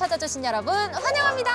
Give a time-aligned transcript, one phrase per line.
[0.00, 1.50] 와주신 여러분 환영합니다.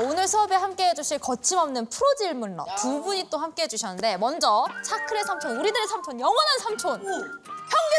[0.00, 4.66] 오늘 수업에 함께 해 주실 거침없는 프로 질문러 두 분이 또 함께 해 주셨는데 먼저
[4.84, 7.36] 차클의 삼촌, 우리들의 삼촌, 영원한 삼촌, 형규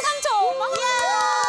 [0.04, 1.47] 삼촌!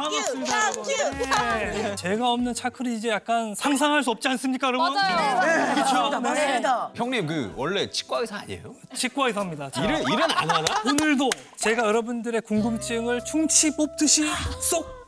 [0.00, 0.70] 반갑습니다.
[0.72, 1.96] 네.
[1.96, 4.94] 제가 없는 차클이 이제 약간 상상할 수 없지 않습니까, 여러분?
[4.94, 5.74] 맞아요.
[5.74, 6.20] 그렇죠.
[6.20, 6.90] 맞습니다.
[6.94, 8.74] 형님 그 원래 치과 의사 아니에요?
[8.94, 9.70] 치과 의사입니다.
[9.70, 10.64] 자, 일은 일은 안 하나?
[10.86, 14.24] 오늘도 제가 여러분들의 궁금증을 충치 뽑듯이
[14.60, 15.00] 쏙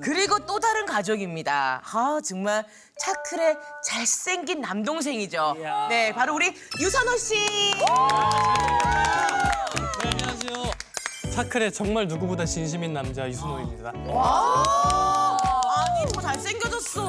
[0.00, 1.82] 그리고 또 다른 가족입니다.
[1.84, 2.64] 아 정말
[2.98, 5.56] 차클의 잘생긴 남동생이죠.
[5.88, 7.34] 네, 바로 우리 유선호 씨.
[11.34, 13.88] 차클의 정말 누구보다 진심인 남자 유순호입니다.
[13.90, 14.06] 아니
[16.12, 17.04] 더 잘생겨졌어.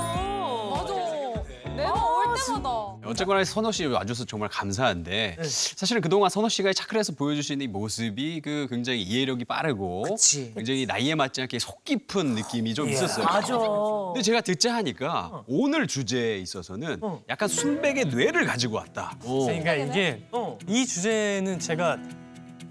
[0.71, 0.93] 맞아.
[1.75, 2.69] 매번 올 때마다.
[3.05, 8.65] 어쨌거나 선호 씨 와줘서 정말 감사한데 사실은 그동안 선호 씨가 차클에서 보여주신 이 모습이 그
[8.67, 10.51] 굉장히 이해력이 빠르고 그치.
[10.55, 13.25] 굉장히 나이에 맞지 않게 속 깊은 느낌이 좀 있었어요.
[13.27, 13.55] 맞아.
[13.57, 19.15] 근데 제가 듣자 하니까 오늘 주제에 있어서는 약간 순백의 뇌를 가지고 왔다.
[19.23, 19.45] 어.
[19.45, 20.57] 그러니까 이게 어.
[20.67, 21.99] 이 주제는 제가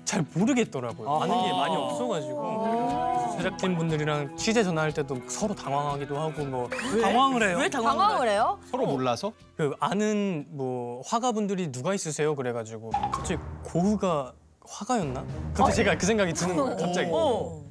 [0.05, 1.09] 잘 모르겠더라고요.
[1.23, 6.69] 아는 게 많이 없어가지고 제작진 분들이랑 취재 전화할 때도 서로 당황하기도 하고 뭐
[7.03, 7.59] 당황을 해요.
[7.59, 8.59] 왜 당황을 해요?
[8.71, 12.35] 서로 몰라서 그 아는 뭐 화가분들이 누가 있으세요?
[12.35, 14.33] 그래가지고 갑자기 고흐가
[14.67, 15.25] 화가였나?
[15.55, 16.77] 갑자기 제가 그 생각이 드는 거예요.
[16.77, 17.63] 갑자기 어.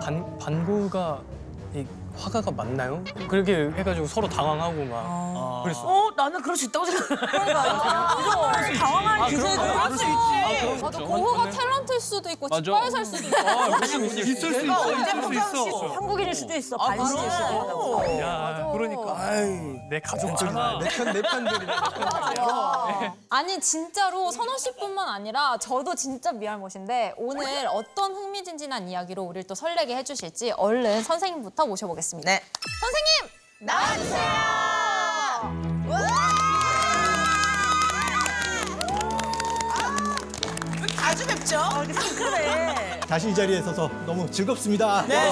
[0.00, 1.20] 반 반고흐가
[1.74, 1.84] 이
[2.16, 3.04] 화가가 맞나요?
[3.28, 5.82] 그렇게 해가지고 서로 당황하고 막 그랬어.
[5.86, 7.52] 어, 나는 그럴 수 있다고 생각해.
[8.78, 10.82] 당황한 기세가 그럴 수 있지.
[10.82, 10.98] 맞아.
[11.00, 12.62] 고흐가 탤런트일 수도 있고 맞아.
[12.62, 13.36] 치과의사일 수도 있고.
[13.76, 15.86] 있을 수 있어, 있을 수 있어.
[15.94, 16.76] 한국인일 수도 있어.
[16.78, 18.20] 아, 반스일 수도 있고.
[18.20, 19.48] 야, 그러니까 아이,
[19.90, 23.14] 내 가족들이나 내 편 내 편들이나 내 편들이야.
[23.30, 29.96] 아니 진짜로 선호 씨뿐만 아니라 저도 진짜 미알못인데 오늘 어떤 흥미진진한 이야기로 우리를 또 설레게
[29.96, 32.30] 해주실지 얼른 선생님부터 모셔보겠습니다.
[32.30, 32.42] 네.
[32.80, 33.36] 선생님
[40.98, 41.60] 아주 맵죠?
[41.84, 43.00] 이렇게 상큼해.
[43.00, 45.04] 다시 이 자리에 서서 너무 즐겁습니다.
[45.06, 45.30] 네.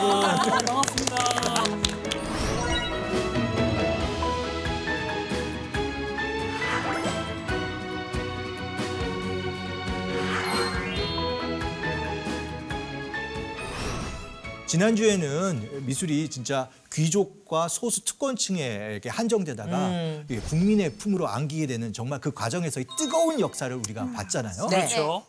[14.74, 20.26] 지난주에는 미술이 진짜 귀족과 소수 특권층에 이렇게 한정되다가 음.
[20.48, 24.66] 국민의 품으로 안기게 되는 정말 그 과정에서의 뜨거운 역사를 우리가 봤잖아요.
[24.70, 24.76] 네.
[24.78, 25.24] 그렇죠.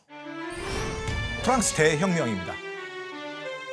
[1.44, 2.56] 프랑스 대혁명입니다.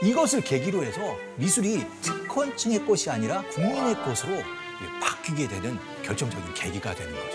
[0.02, 7.14] 이것을 계기로 해서 미술이 특권층의 것이 아니라 국민의 것으로 이게 바뀌게 되는 결정적인 계기가 되는
[7.14, 7.31] 거죠.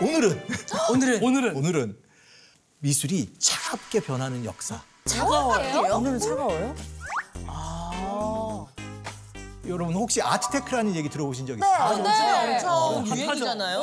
[0.00, 0.46] 오늘은
[0.90, 1.98] 오늘은 오늘은 오늘은
[2.80, 4.82] 미술이 차갑게 변하는 역사.
[5.06, 5.96] 차가워요?
[5.96, 6.74] 오늘은 차가워요?
[9.66, 11.70] 여러분 혹시 아트테크라는 얘기 들어보신 적 있어요?
[12.02, 12.58] 네.
[12.98, 13.80] 엄청 유행이잖아요.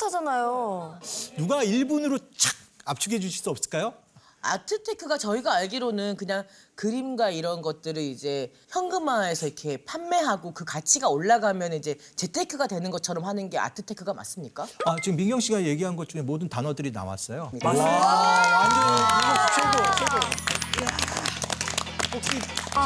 [0.00, 1.00] 핫하잖아요.
[1.36, 3.94] 누가 1분으로 착 압축해 주실 수 없을까요?
[4.42, 6.44] 아트테크가 저희가 알기로는 그냥
[6.76, 13.50] 그림과 이런 것들을 이제 현금화해서 이렇게 판매하고 그 가치가 올라가면 이제 재테크가 되는 것처럼 하는
[13.50, 14.66] 게 아트테크가 맞습니까?
[14.84, 17.50] 아, 지금 민경 씨가 얘기한 것 중에 모든 단어들이 나왔어요.
[17.64, 18.76] 와, 완전
[19.54, 20.46] 최고, 최고.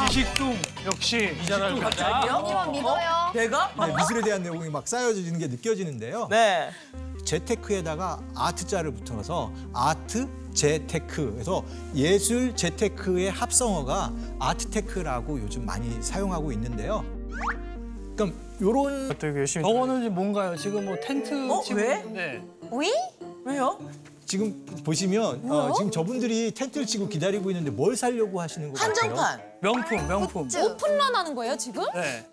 [0.07, 2.21] 지식둥 역시 이자를 가자.
[2.37, 3.31] 언니만 믿어요.
[3.33, 3.73] 내가?
[3.87, 6.27] 네, 미술에 대한 내용이 막 쌓여지는 게 느껴지는데요.
[6.29, 6.69] 네.
[7.25, 11.31] 재테크에다가 아트자를 붙여서 아트 재테크.
[11.33, 11.63] 그래서
[11.95, 17.03] 예술 재테크의 합성어가 아트테크라고 요즘 많이 사용하고 있는데요.
[18.15, 19.65] 그럼 요런 되게 열심히.
[19.65, 20.55] 저거는 뭔가요?
[20.55, 21.97] 지금 뭐 텐트 어, 치고 왜?
[21.99, 22.91] 있는데 위?
[23.45, 23.79] 왜요?
[24.25, 29.11] 지금 보시면 어, 지금 저분들이 텐트를 치고 기다리고 있는데 뭘 사려고 하시는 것 같아요?
[29.11, 29.41] 한정판.
[29.61, 30.49] 명품, 명품.
[30.63, 31.83] 오픈런 하는 거예요 지금?
[31.93, 32.25] 네.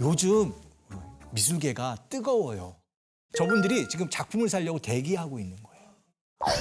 [0.00, 0.52] 요즘
[1.30, 2.76] 미술계가 뜨거워요.
[3.36, 5.71] 저분들이 지금 작품을 살려고 대기하고 있는 거예요.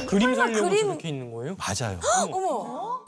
[0.08, 1.56] 그림 살려고 그림- 저렇게 있는 거예요?
[1.58, 2.00] 맞아요.
[2.32, 3.02] 어머.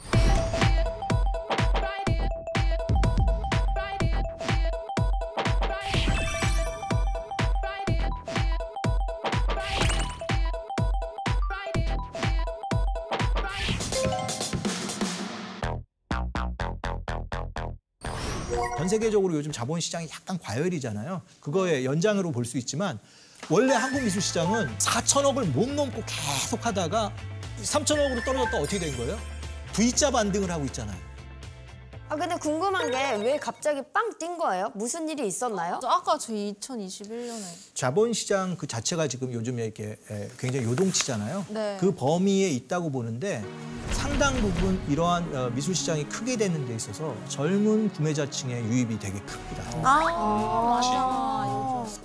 [18.78, 21.22] 전 세계적으로 요즘 자본 시장이 약간 과열이잖아요.
[21.40, 23.00] 그거의 연장으로 볼 수 있지만
[23.50, 27.12] 원래 한국 미술 시장은 4천억을 못 넘고 계속 하다가
[27.62, 29.20] 3천억으로 떨어졌다 어떻게 된 거예요?
[29.74, 30.98] V자 반등을 하고 있잖아요.
[32.14, 34.72] 아 근데 궁금한 게 왜 갑자기 빵 뛴 거예요?
[34.76, 35.80] 무슨 일이 있었나요?
[35.82, 37.42] 저 아까 저희 2021년에
[37.74, 41.46] 자본시장 그 자체가 지금 요즘에 이렇게 에, 굉장히 요동치잖아요.
[41.50, 41.78] 네.
[41.80, 43.44] 그 범위에 있다고 보는데
[43.94, 49.64] 상당 부분 이러한 어, 미술 시장이 크게 되는 데 있어서 젊은 구매자층의 유입이 되게 큽니다.
[49.84, 50.80] 아,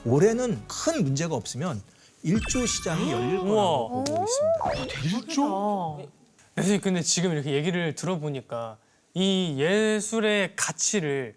[0.06, 1.82] 올해는 큰 문제가 없으면
[2.22, 4.64] 일조 시장이 열릴 거라고 보고 있습니다.
[6.56, 8.78] 선생님 근데 지금 이렇게 얘기를 들어보니까
[9.18, 11.34] 이 예술의 가치를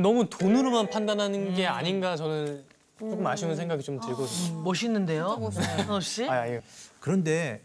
[0.00, 2.64] 너무 돈으로만 판단하는 게 아닌가 저는
[2.98, 4.62] 조금 아쉬운 생각이 좀 들거든요.
[4.62, 5.50] 멋있는데요?
[5.52, 6.26] 선호 씨?
[6.26, 6.62] 아, 예.
[7.00, 7.60] 그런데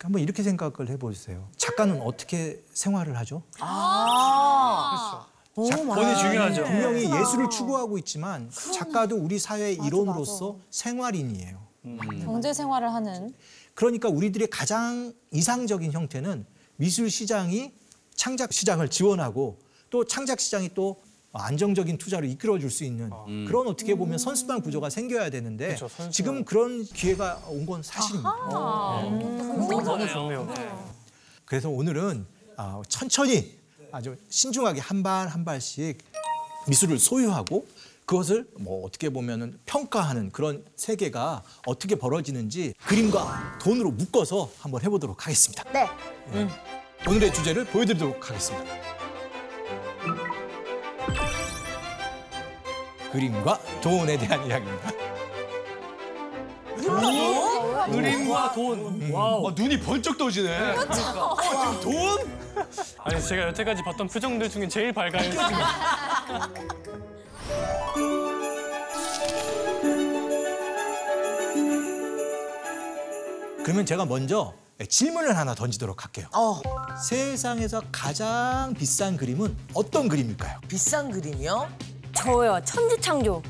[0.00, 1.48] 한번 이렇게 생각을 해보세요.
[1.56, 3.42] 작가는 어떻게 생활을 하죠?
[3.58, 5.26] 아.
[5.56, 6.62] 돈이 중요하죠.
[6.64, 11.58] 분명히 예술을 추구하고 있지만 작가도 우리 사회의 일원으로서 생활인이에요.
[12.22, 13.34] 경제 생활을 하는
[13.74, 16.46] 그러니까 우리들의 가장 이상적인 형태는
[16.76, 17.72] 미술 시장이
[18.14, 19.58] 창작 시장을 지원하고
[19.90, 21.00] 또 창작 시장이 또
[21.32, 23.10] 안정적인 투자를 이끌어 줄 수 있는
[23.46, 26.10] 그런 어떻게 보면 선순환 구조가 생겨야 되는데 선순환.
[26.10, 28.30] 지금 그런 기회가 온 건 사실입니다.
[28.30, 30.52] 너무 좋네요.
[31.44, 32.26] 그래서 오늘은
[32.56, 33.58] 아, 천천히
[33.92, 35.98] 아주 신중하게 한 발 한 발씩
[36.68, 37.66] 미술을 소유하고
[38.06, 45.62] 그것을 뭐 어떻게 보면은 평가하는 그런 세계가 어떻게 벌어지는지 그림과 돈으로 묶어서 한번 해보도록 하겠습니다.
[46.32, 46.48] 네.
[47.08, 48.74] 오늘의 주제를 보여드리도록 하겠습니다.
[53.12, 54.90] 그림과 돈에 대한 이야기입니다.
[57.90, 59.10] 그림과 돈.
[59.12, 59.46] 와우.
[59.46, 60.76] 어, 눈이 번쩍 떠지네.
[62.98, 65.30] 아니 제가 여태까지 봤던 표정들 중에 제일 밝아요.
[65.30, 65.46] 지금.
[73.64, 74.52] 그러면 제가 먼저
[74.88, 76.26] 질문을 하나 던지도록 할게요.
[76.34, 76.60] 어,
[76.96, 80.60] 세상에서 가장 비싼 그림은 어떤 그림일까요?
[80.68, 81.68] 비싼 그림이요?
[82.14, 82.60] 저요.
[82.64, 83.42] 천지창조.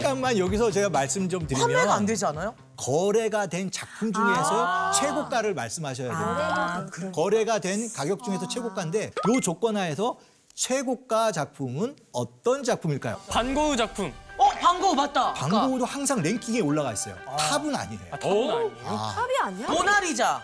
[0.00, 2.54] 잠깐만 여기서 제가 말씀 좀 판매가 안 드리면 되지 않아요?
[2.76, 7.12] 거래가 된 작품 중에서 최고가를 말씀하셔야 됩니다.
[7.12, 10.16] 거래가 된 가격 중에서 최고가인데 이 조건 하에서
[10.54, 13.18] 최고가 작품은 어떤 작품일까요?
[13.28, 14.12] 반고흐 작품.
[14.60, 15.32] 어, 방고 맞다.
[15.34, 17.16] 방고도 항상 랭킹에 올라가 있어요.
[17.38, 18.00] 탑은 아니에요.
[18.12, 18.86] 아, 탑은 아니에요?
[18.86, 19.68] 합이 아니야?
[19.68, 20.42] 모나리자.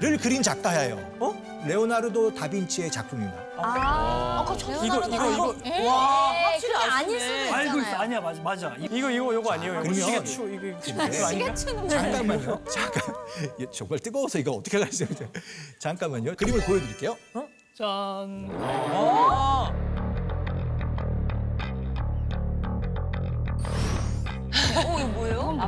[0.00, 0.96] 를 그린 작가예요.
[1.66, 3.36] 레오나르도 다빈치의 작품입니다.
[3.58, 4.46] 아,
[4.82, 6.90] 이거 이거 이거 와, 네, 확실히 그게 아시네.
[6.90, 7.54] 아닐 수도 있잖아요.
[7.54, 7.96] 알고 있어.
[7.96, 8.74] 아니야, 맞아, 맞아.
[8.78, 9.72] 이- 이거 이거 이거 아니에요?
[9.74, 11.54] 이거 그러면- 시계추 이거 이거 시계추 아닌가?
[11.54, 12.64] 잠깐만요.
[12.64, 13.14] 잠깐.
[13.60, 15.08] 예, 정말 뜨거워서 이거 어떻게 가르쳐요?
[15.78, 16.34] 잠깐만요.
[16.34, 17.14] 그림을 보여드릴게요.
[17.76, 18.48] 짠.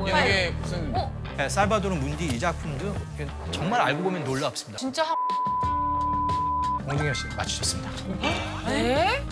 [0.09, 0.93] 이게 무슨
[1.37, 2.95] 네, 살바도르 문디 이 작품도
[3.51, 4.79] 정말 알고 보면 놀랍습니다.
[4.79, 5.15] 진짜 하...
[6.87, 7.91] 홍진경 씨 맞추셨습니다.
[8.67, 9.23] 네?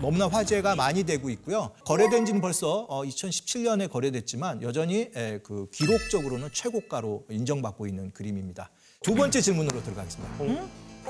[0.00, 1.70] 너무나 화제가 많이 되고 있고요.
[1.86, 8.68] 거래된 지는 벌써 2017년에 거래됐지만 여전히 에, 그 기록적으로는 최고가로 인정받고 있는 그림입니다.
[9.02, 10.44] 두 번째 질문으로 들어가겠습니다.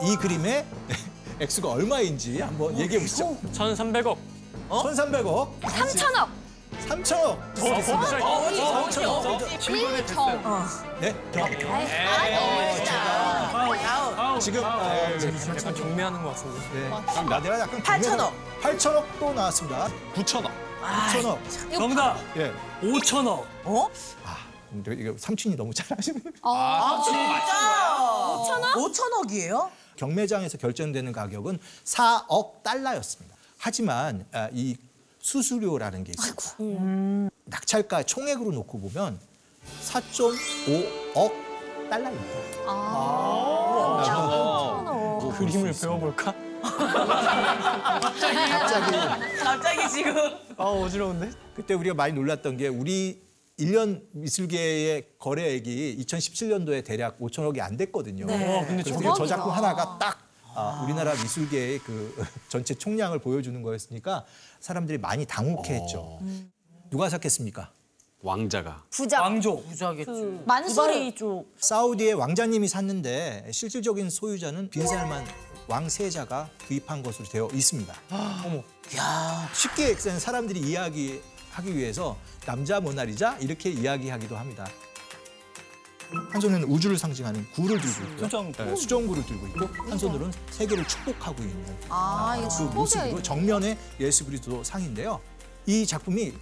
[0.03, 0.65] 이 그림의
[1.41, 3.37] 액수가 얼마인지 한번 얘기해 보시죠.
[3.53, 4.17] 1,300억.
[4.83, 6.29] 1,300억, 3천억
[6.89, 7.39] 3천억.
[7.55, 8.23] 더 갑자기.
[9.59, 10.43] 1점
[11.01, 11.49] 네, 더.
[14.39, 14.69] 지금 어,
[15.57, 16.61] 약간 경매하는 것 같은데.
[16.73, 16.89] 네.
[16.89, 18.33] 나 내가 약간 8천억.
[18.61, 19.89] 8천억 또 나왔습니다.
[20.15, 20.51] 9천억.
[20.83, 21.39] 9천억.
[21.73, 22.19] 정답.
[22.37, 22.53] 예.
[22.83, 23.45] 5천억.
[23.65, 23.89] 어?
[24.71, 26.21] 근데 이거 삼촌이 너무 잘하시는.
[26.43, 27.19] 아, 진짜?
[28.75, 29.29] 5천억?
[29.29, 29.71] 5천억이에요?
[29.97, 33.34] 경매장에서 결정되는 가격은 4억 달러였습니다.
[33.65, 34.77] 하지만 아, 이
[35.21, 37.31] 수수료라는 게 있어요.
[37.47, 39.19] 낙찰가 총액으로 놓고 보면
[39.85, 41.33] 4.5억
[41.89, 42.35] 달러입니다.
[45.39, 46.35] 그림을 배워볼까?
[48.03, 48.37] 갑자기
[49.43, 50.15] 갑자기 지금.
[50.59, 51.31] 아 어지러운데?
[51.57, 53.25] 그때 우리가 많이 놀랐던 게 우리
[53.57, 58.27] 일년 미술계의 거래액이 2017년도에 대략 5천억이 안 됐거든요.
[58.27, 60.24] 어, 근데 그래서 저 작품 하나가 딱
[60.55, 62.15] 아, 우리나라 미술계의 그
[62.49, 64.25] 전체 총량을 보여주는 거였으니까
[64.61, 66.21] 사람들이 많이 당혹해했죠.
[66.91, 67.73] 누가 샀겠습니까?
[68.23, 68.85] 왕자가.
[68.91, 69.21] 부자.
[69.21, 69.63] 왕조.
[69.65, 70.41] 부자겠지.
[70.47, 71.47] 만수리 쪽.
[71.59, 75.27] 사우디의 왕자님이 샀는데 실질적인 소유자는 빈살만
[75.69, 77.95] 왕세자가 구입한 것으로 되어 있습니다.
[78.97, 84.67] 야, 쉽게 사람들이 이야기하기 위해서 남자 모나리자 이렇게 이야기하기도 합니다.
[86.31, 88.25] 한 손에는 우주를 상징하는 구를 들고 있고요.
[88.25, 88.53] 수정.
[88.53, 93.23] 네, 수정구를 들고 있고 한 손으로는 세계를 축복하고 있는 아 그 모습으로.
[93.23, 95.21] 정면에 예수 그리스도 상인데요.
[95.67, 96.33] 이 작품이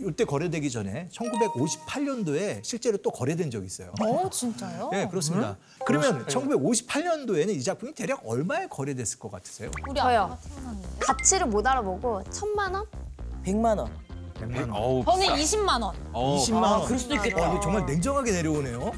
[0.00, 3.92] 이때 거래되기 전에 1958년도에 실제로 또 거래된 적이 있어요.
[4.00, 4.88] 어 진짜요?
[4.90, 5.56] 네, 그렇습니다.
[5.86, 9.70] 그러면 1958년도에는 이 작품이 대략 얼마에 거래됐을 것 같으세요?
[9.88, 10.22] 우리 저요.
[10.22, 10.88] 아빠가 태어났는데.
[10.98, 12.86] 가치를 못 알아보고 천만 원?
[13.44, 13.92] 100만 원.
[14.48, 14.70] 100만 원.
[14.72, 15.94] 어우, 저는 20만 원.
[16.12, 16.84] 어, 20만 원.
[16.86, 17.42] 그럴 수도 있겠다.
[17.48, 18.92] 어, 이거 정말 냉정하게 내려오네요.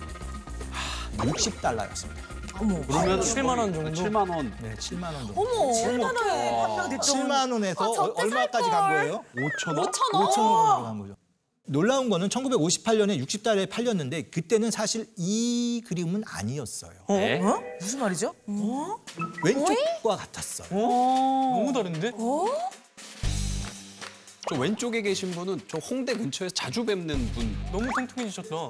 [0.71, 2.25] 하, 60달러였습니다.
[2.55, 3.91] 그러면 7만 원 정도?
[3.91, 4.57] 7만 원.
[4.63, 5.41] 네, 7만 원 정도.
[5.41, 5.73] 어머.
[5.73, 7.13] 7만 원에 판명 됐죠.
[7.15, 8.99] 7만 원에서 아, 저때 얼마까지 살간 걸.
[9.01, 9.25] 거예요?
[9.37, 9.87] 5천 원?
[9.91, 10.27] 5천 원.
[10.29, 11.17] 5천 원으로 간 거죠.
[11.67, 16.93] 놀라운 거는 1958년에 60달러에 팔렸는데 그때는 사실 이 그림은 아니었어요.
[17.09, 17.41] 네.
[17.43, 17.59] 어?
[17.81, 18.35] 무슨 말이죠?
[19.43, 20.69] 왼쪽과 같았어요.
[20.71, 22.13] 너무 다른데?
[24.49, 27.57] 저 왼쪽에 계신 분은 저 홍대 근처에서 자주 뵙는 분.
[27.73, 28.69] 너무 통통해지셨다.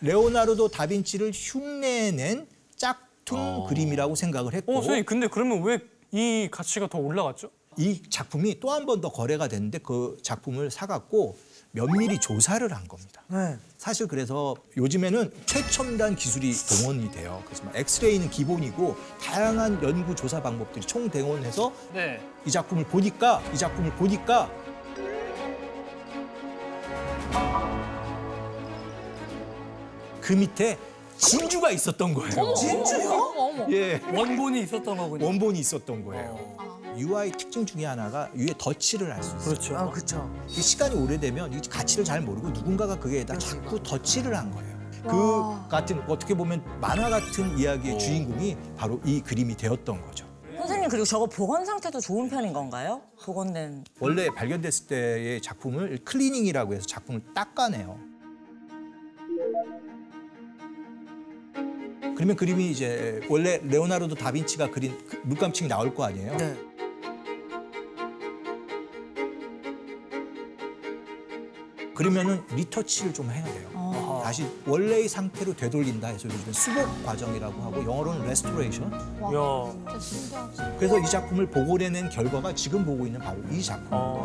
[0.00, 3.66] 레오나르도 다빈치를 흉내낸 짝퉁 어.
[3.68, 5.78] 그림이라고 생각을 했고 어, 선생님 근데 그러면 왜
[6.14, 7.48] 이 가치가 더 올라갔죠?
[7.78, 11.38] 이 작품이 또 한 번 더 거래가 됐는데 그 작품을 사갖고
[11.72, 13.22] 면밀히 조사를 한 겁니다.
[13.28, 13.56] 네.
[13.78, 17.42] 사실 그래서 요즘에는 최첨단 기술이 동원이 돼요.
[17.46, 22.20] 그래서 막 엑스레이는 기본이고 다양한 연구 조사 방법들이 총동원해서 네.
[22.46, 24.50] 이 작품을 보니까 이 작품을 보니까
[30.20, 30.78] 그 밑에
[31.16, 32.54] 진주가 있었던 거예요.
[32.54, 33.10] 진주요?
[33.12, 33.72] 어머 어머.
[33.72, 34.00] 예.
[34.12, 35.24] 원본이 있었던 거군요.
[35.24, 36.81] 원본이 있었던 거예요.
[36.96, 39.44] UI 특징 중에 하나가 위에 덧칠을 할 수 있어요.
[39.44, 39.76] 그렇죠.
[39.76, 40.30] 아, 그렇죠.
[40.48, 44.72] 이 시간이 오래되면 이 가치를 잘 모르고 누군가가 거기에다 자꾸 덧칠을 한 거예요.
[45.02, 50.26] 그 같은 어떻게 보면 만화 같은 이야기의 주인공이 바로 이 그림이 되었던 거죠.
[50.56, 53.02] 선생님 그리고 저거 복원 상태도 좋은 편인 건가요?
[53.24, 57.98] 복원된 원래 발견됐을 때의 작품을 클리닝이라고 해서 작품을 닦아내요.
[62.14, 66.36] 그러면 그림이 이제 원래 레오나르도 다빈치가 그린 그 물감층이 나올 거 아니에요.
[66.36, 66.56] 네.
[71.94, 74.20] 그러면은 리터치를 좀 해야 돼요.
[74.22, 78.90] 다시 원래의 상태로 되돌린다 해서 요즘에 수복 과정이라고 하고 영어로는 restoration.
[78.90, 80.76] 진짜 신기하다.
[80.78, 83.88] 그래서 이 작품을 복원해낸 결과가 지금 보고 있는 바로 이 작품.
[83.92, 84.24] 아,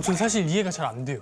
[0.00, 1.20] 전 사실 이해가 잘 안 돼요.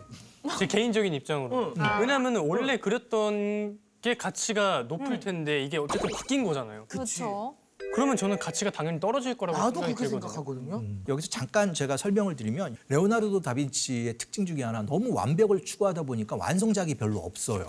[0.59, 1.75] 제 개인적인 입장으로.
[2.01, 6.87] 왜냐하면 원래 그렸던 게 가치가 높을 텐데 이게 어쨌든 바뀐 거잖아요.
[6.89, 7.57] 그렇죠.
[7.93, 10.29] 그러면 저는 가치가 당연히 떨어질 거라고 나도 생각이 그렇게 들거든요.
[10.31, 11.03] 생각하거든요.
[11.09, 16.95] 여기서 잠깐 제가 설명을 드리면 레오나르도 다빈치의 특징 중에 하나 너무 완벽을 추구하다 보니까 완성작이
[16.95, 17.69] 별로 없어요.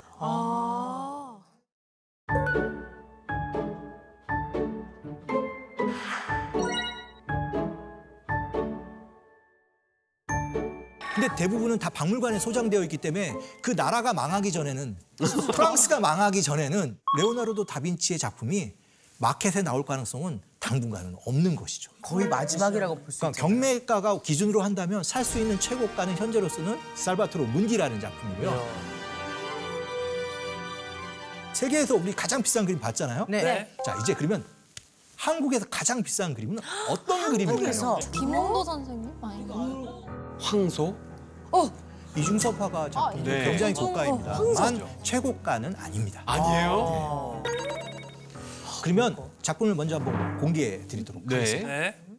[11.13, 14.97] 근데 대부분은 다 박물관에 소장되어 있기 때문에 그 나라가 망하기 전에는
[15.53, 18.73] 프랑스가 망하기 전에는 레오나르도 다빈치의 작품이
[19.25, 21.91] 마켓에 나올 가능성은 당분간은 없는 것이죠.
[22.01, 23.47] 거의 마지막이라고 볼수 그러니까 있죠.
[23.47, 28.67] 경매가가 기준으로 한다면 살 수 있는 최고가는 현재로서는 살바토로 문디라는 작품이고요.
[31.53, 33.27] 세계에서 우리 가장 비싼 그림 봤잖아요.
[33.29, 33.69] 네.
[33.85, 34.43] 자 이제 그러면
[35.17, 36.57] 한국에서 가장 비싼 그림은
[36.89, 37.49] 어떤 그림일까요?
[37.55, 40.03] 한국에서 김홍도 선생님 아닌가요?
[40.39, 40.95] 황소?
[42.17, 43.45] 이중섭 화가 작품 네.
[43.45, 44.39] 굉장히 고가입니다.
[44.59, 46.23] 만 최고가는 아닙니다.
[46.25, 47.43] 아니에요?
[48.81, 51.67] 그러면 작품을 먼저 한번 공개해 드리도록 하겠습니다.
[51.67, 51.79] 네.
[51.79, 52.11] 네.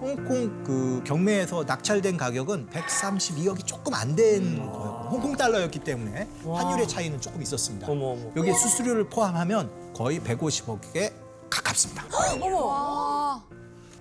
[0.00, 5.08] 홍콩 그 경매에서 낙찰된 가격은 132억이 조금 안된 거예요.
[5.10, 7.86] 홍콩 달러였기 때문에 환율의 차이는 조금 있었습니다.
[7.88, 8.30] 어머 어머.
[8.36, 11.12] 여기에 수수료를 포함하면 거의 150억에
[11.50, 12.04] 가깝습니다.
[12.54, 13.42] 와.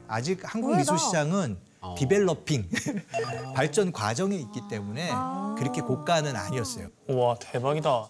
[0.08, 1.96] 아직 한국 미술 시장은 어.
[1.98, 2.70] 디벨로핑
[3.56, 5.10] 발전 과정에 있기 때문에
[5.58, 6.90] 그렇게 고가는 아니었어요.
[7.10, 8.10] 와 대박이다.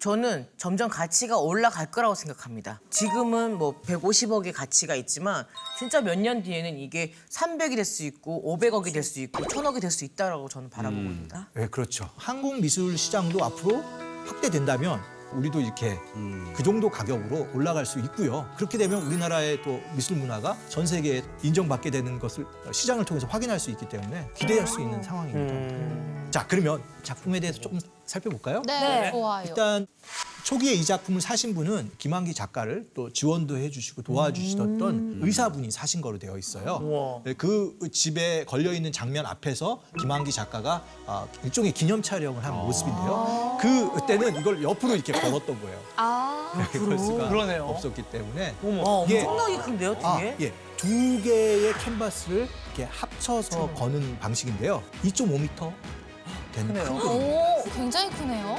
[0.00, 2.80] 저는 점점 가치가 올라갈 거라고 생각합니다.
[2.90, 5.46] 지금은 뭐 150억의 가치가 있지만
[5.78, 9.92] 진짜 몇 년 뒤에는 이게 300이 될 수 있고 500억이 될 수 있고 1000억이 될
[9.92, 11.50] 수 있다라고 저는 바라보고 있습니다.
[11.54, 12.10] 네, 그렇죠.
[12.16, 13.80] 한국 미술 시장도 앞으로
[14.26, 15.00] 확대된다면
[15.34, 15.98] 우리도 이렇게
[16.54, 18.48] 그 정도 가격으로 올라갈 수 있고요.
[18.56, 23.70] 그렇게 되면 우리나라의 또 미술 문화가 전 세계에 인정받게 되는 것을 시장을 통해서 확인할 수
[23.70, 25.54] 있기 때문에 기대할 수 있는 상황입니다.
[25.54, 26.28] 음.
[26.30, 28.62] 자, 그러면 작품에 대해서 조금 살펴볼까요?
[28.66, 29.44] 네, 좋아요.
[29.46, 29.86] 일단
[30.44, 36.36] 초기에 이 작품을 사신 분은 김한기 작가를 또 지원도 해주시고 도와주시던 의사분이 사신 거로 되어
[36.36, 36.80] 있어요.
[36.82, 37.22] 우와.
[37.24, 43.58] 네, 그 집에 걸려 있는 장면 앞에서 김한기 작가가 아, 일종의 기념 촬영을 한 모습인데요.
[43.60, 45.80] 그 때는 이걸 옆으로 이렇게 걸었던 거예요.
[45.96, 46.52] 아.
[46.58, 47.64] 이렇게 걸 수가 그러네요.
[47.66, 48.82] 없었기 때문에 어머.
[48.82, 50.36] 와, 이게- 엄청나게 큰데요, 아, 뒤에?
[50.40, 50.52] 예.
[50.76, 50.88] 두
[51.22, 54.82] 개의 캔버스를 이렇게 합쳐서 거는 방식인데요.
[55.04, 55.72] 2.5m
[56.52, 56.90] 된 큰 그릇.
[56.90, 58.56] 오, 굉장히 크네요.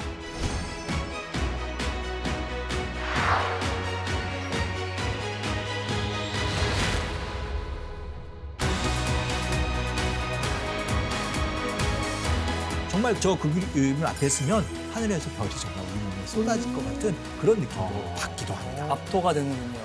[12.89, 17.85] 정말 저 그 그림을 앞에 있으면 하늘에서 별이 정말 우리 쏟아질 것 같은 그런 느낌으로
[17.85, 18.15] 어.
[18.19, 18.87] 받기도 합니다.
[18.91, 19.79] 압도가 되는군요.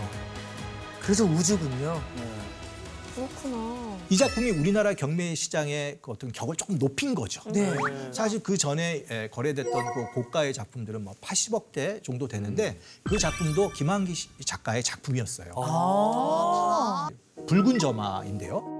[1.00, 2.02] 그래서 우주군요.
[2.16, 2.37] 네.
[3.26, 3.98] 그렇구나.
[4.10, 7.42] 이 작품이 우리나라 경매 시장의 그 어떤 격을 조금 높인 거죠.
[7.50, 7.72] 네.
[8.12, 14.14] 사실 그 전에 에, 거래됐던 그 고가의 작품들은 뭐 80억대 정도 되는데 그 작품도 김한기
[14.14, 15.52] 시- 작가의 작품이었어요.
[17.46, 18.76] 붉은 점화인데요.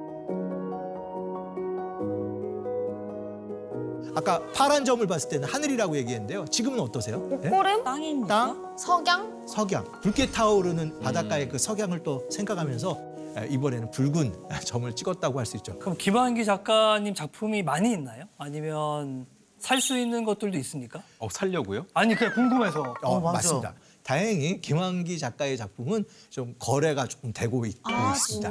[4.14, 6.46] 아까 파란 점을 봤을 때는 하늘이라고 얘기했는데요.
[6.46, 7.28] 지금은 어떠세요?
[7.44, 7.48] 예?
[7.50, 7.84] 꼬름?
[7.84, 8.26] 땅입니까?
[8.26, 9.46] 땅, 석양?
[9.46, 9.84] 석양.
[10.00, 13.07] 붉게 타오르는 바닷가의 그 석양을 또 생각하면서 에,
[13.50, 15.78] 이번에는 붉은 점을 찍었다고 할 수 있죠.
[15.78, 18.24] 그럼 김환기 작가님 작품이 많이 있나요?
[18.38, 19.26] 아니면
[19.58, 21.02] 살 수 있는 것들도 있습니까?
[21.18, 21.86] 어, 살려고요?
[21.94, 22.94] 아니 그냥 궁금해서.
[23.02, 23.32] 어, 맞아.
[23.32, 23.74] 맞습니다.
[24.02, 27.76] 다행히 김환기 작가의 작품은 좀 거래가 조금 되고 있,
[28.16, 28.50] 습니다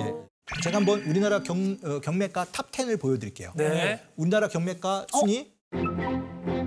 [0.00, 0.14] 예.
[0.62, 3.52] 제가 한번 우리나라 경, 어, 경매가 top 10을 보여드릴게요.
[3.56, 4.00] 네.
[4.16, 6.57] 우리나라 경매가 순위 어,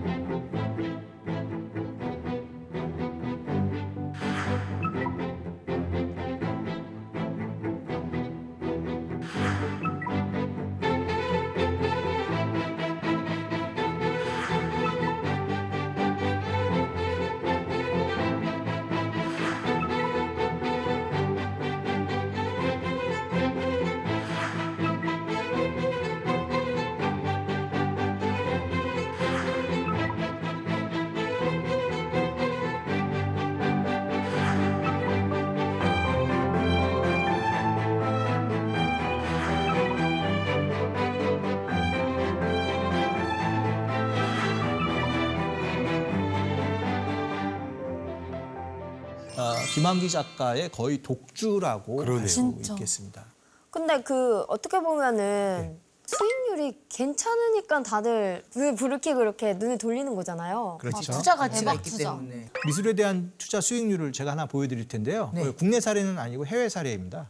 [49.81, 52.53] 김환기 작가의 거의 독주라고 할 수.
[52.61, 53.25] 있겠습니다.
[53.71, 55.79] 근데 그 어떻게 보면은 네.
[56.05, 60.77] 수익률이 괜찮으니까 다들 왜 그렇게 그렇게 눈을 돌리는 거잖아요.
[60.79, 61.11] 그렇죠.
[61.13, 62.11] 투자 가치가 대박 있기 투자.
[62.11, 62.49] 때문에.
[62.67, 65.31] 미술에 대한 투자 수익률을 제가 하나 보여드릴 텐데요.
[65.33, 65.47] 네.
[65.47, 67.27] 어, 국내 사례는 아니고 해외 사례입니다.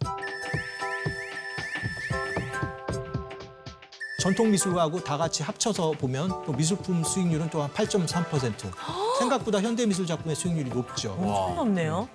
[4.19, 8.71] 전통 미술하고 다 같이 합쳐서 보면 또 미술품 수익률은 또 한 8.3%.
[9.19, 11.13] 생각보다 현대 미술 작품의 수익률이 높죠.
[11.13, 12.09] 엄청 높네요.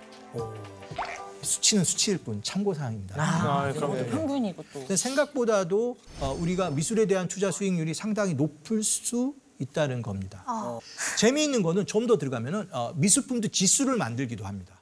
[1.42, 3.14] 수치는 수치일 뿐 참고 사항입니다.
[3.22, 4.78] 아, 그럼 평균이고 또.
[4.80, 10.44] 근데 생각보다도 어, 우리가 미술에 대한 투자 수익률이 상당히 높을 수 있다는 겁니다.
[10.48, 10.80] 어,
[11.16, 14.80] 재미있는 거는 좀 더 들어가면은 어, 미술품도 지수를 만들기도 합니다.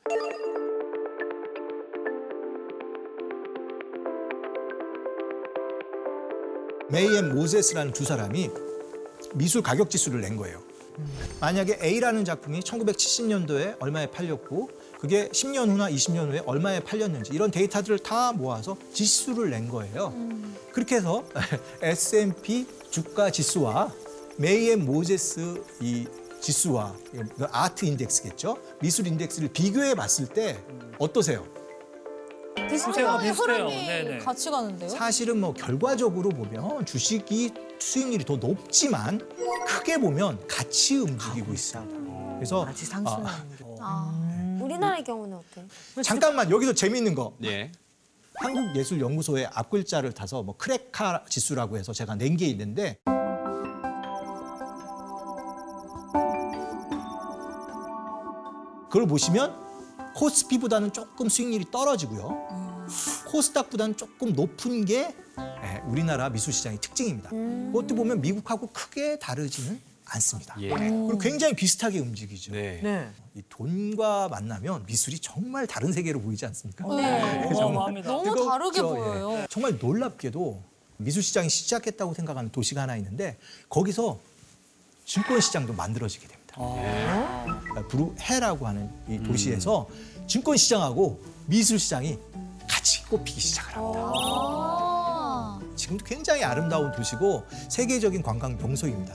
[6.90, 8.50] 메이 앤 모세스라는 두 사람이
[9.34, 10.62] 미술 가격 지수를 낸 거예요.
[11.40, 14.70] 만약에 A라는 작품이 1970년도에 얼마에 팔렸고
[15.04, 20.14] 그게 10년 후나 20년 후에 얼마에 팔렸는지 이런 데이터들을 다 모아서 지수를 낸 거예요.
[20.72, 21.22] 그렇게 해서
[21.82, 23.92] S&P 주가 지수와
[24.38, 26.06] 메이 앤 모제스 이
[26.40, 28.56] 지수와 이거 art index겠죠?
[28.80, 30.58] 미술 index를 비교해 봤을 때
[30.98, 31.44] 어떠세요?
[32.70, 33.66] 추세가 비슷해요.
[33.66, 34.18] 흐름이 네네.
[34.20, 34.88] 같이 가는데요?
[34.88, 39.20] 사실은 뭐 결과적으로 보면 주식이 수익률이 더 높지만
[39.66, 42.36] 크게 보면 같이 움직이고 있습니다.
[42.36, 43.64] 그래서 같이 상승하는 게.
[43.80, 44.23] 아,
[44.64, 45.64] 우리나라의 경우는 어때?
[46.02, 47.70] 잠깐만 여기서 재미있는 거 예.
[48.36, 52.98] 한국예술연구소의 앞글자를 타서 뭐 크레카 지수라고 해서 제가 낸 게 있는데
[58.88, 59.54] 그걸 보시면
[60.14, 62.84] 코스피보다는 조금 수익률이 떨어지고요.
[63.28, 67.30] 코스닥보다는 조금 높은 게 예, 우리나라 미술 시장의 특징입니다.
[67.30, 69.80] 그것도 보면 미국하고 크게 다르지는
[70.14, 70.56] 않습니다.
[70.60, 70.68] 예.
[70.70, 72.52] 그리고 굉장히 비슷하게 움직이죠.
[72.52, 72.80] 네.
[72.82, 73.10] 네.
[73.34, 76.86] 이 돈과 만나면 미술이 정말 다른 세계로 보이지 않습니까?
[76.96, 77.44] 네.
[77.46, 78.08] 어마어마합니다.
[78.10, 78.48] 너무 뜨겁죠.
[78.48, 78.82] 다르게 예.
[78.82, 79.46] 보여요.
[79.48, 80.62] 정말 놀랍게도
[80.96, 83.36] 미술 시장이 시작했다고 생각하는 도시가 하나 있는데
[83.68, 84.18] 거기서
[85.04, 86.56] 증권 시장도 만들어지게 됩니다.
[86.56, 89.88] 그러니까 브루헤라고 하는 이 도시에서
[90.26, 92.18] 증권 시장하고 미술 시장이
[92.68, 94.00] 같이 꼽히기 시작을 합니다.
[94.14, 95.60] 아.
[95.76, 99.14] 지금도 굉장히 아름다운 도시고 세계적인 관광 명소입니다.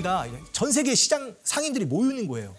[0.00, 2.54] 여기가 전 세계 시장 상인들이 모이는 거예요.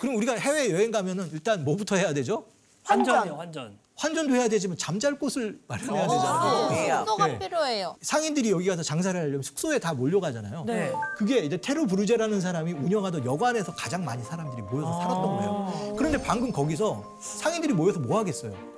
[0.00, 2.44] 그럼 우리가 해외 여행 가면은 일단 뭐부터 해야 되죠?
[2.84, 3.78] 환전이요, 환전.
[3.96, 6.68] 환전도 해야 되지만 잠잘 곳을 마련해야 되잖아요.
[6.70, 6.94] 네.
[6.98, 7.38] 숙소가 네.
[7.38, 7.96] 필요해요.
[8.02, 10.64] 상인들이 여기 가서 장사를 하려면 숙소에 다 몰려가잖아요.
[10.66, 10.92] 네.
[11.16, 15.94] 그게 이제 테루 브루제라는 사람이 운영하던 여관에서 가장 많이 사람들이 모여서 살았던 거예요.
[15.96, 18.75] 그런데 방금 거기서 상인들이 모여서 뭐 하겠어요?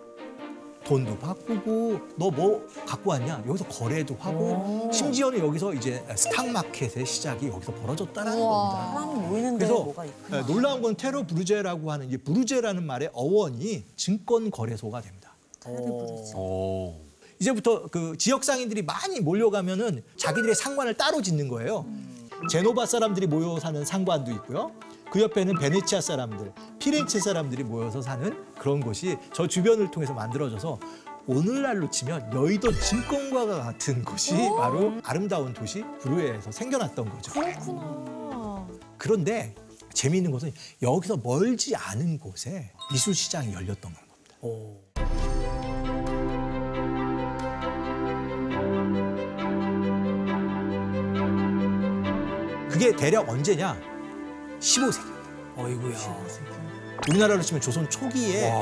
[0.88, 3.42] 돈도 바꾸고 너 뭐 갖고 왔냐?
[3.46, 8.92] 여기서 거래도 하고 심지어는 여기서 이제 stock market의 시작이 여기서 벌어졌다라는 겁니다.
[8.94, 10.38] 사람이 모이는데 그래서 뭐가 있구나.
[10.38, 15.34] 예, 놀라운 건 테러 브루제라고 하는 이 브루제라는 말의 어원이 증권 거래소가 됩니다.
[15.66, 16.94] 오.
[17.40, 21.86] 이제부터 그 지역 상인들이 많이 몰려가면은 자기들의 상관을 따로 짓는 거예요.
[22.50, 24.70] 제노바 사람들이 모여 사는 상관도 있고요.
[25.10, 30.78] 그 옆에는 베네치아 사람들, 피렌체 사람들이 모여서 사는 그런 곳이 저 주변을 통해서 만들어져서
[31.26, 37.32] 오늘날로 치면 여의도 증권과 같은 곳이 바로 아름다운 도시 브루에에서 생겨났던 거죠.
[37.32, 38.66] 그렇구나.
[38.96, 39.54] 그런데
[39.92, 44.08] 재미있는 것은 여기서 멀지 않은 곳에 미술 시장이 열렸던 겁니다.
[52.70, 53.87] 그게 대략 언제냐?
[54.60, 55.18] 15세기.
[55.56, 55.96] 어이구야.
[57.08, 58.52] 우리나라로 치면 조선 초기에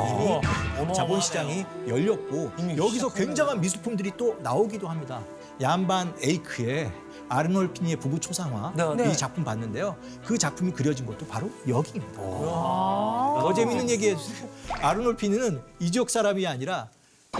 [0.80, 5.22] 이미 자본시장이 열렸고 여기서 굉장한 미술품들이 또 나오기도 합니다.
[5.60, 6.92] 얀반 에이크의
[7.28, 9.10] 아르놀피니의 부부 초상화 네.
[9.10, 9.96] 이 작품 봤는데요.
[10.24, 12.20] 그 작품이 그려진 것도 바로 여기입니다.
[12.20, 14.48] 더 재밌는 얘기 해 주세요.
[14.80, 16.88] 아르놀피니는 이 지역 사람이 아니라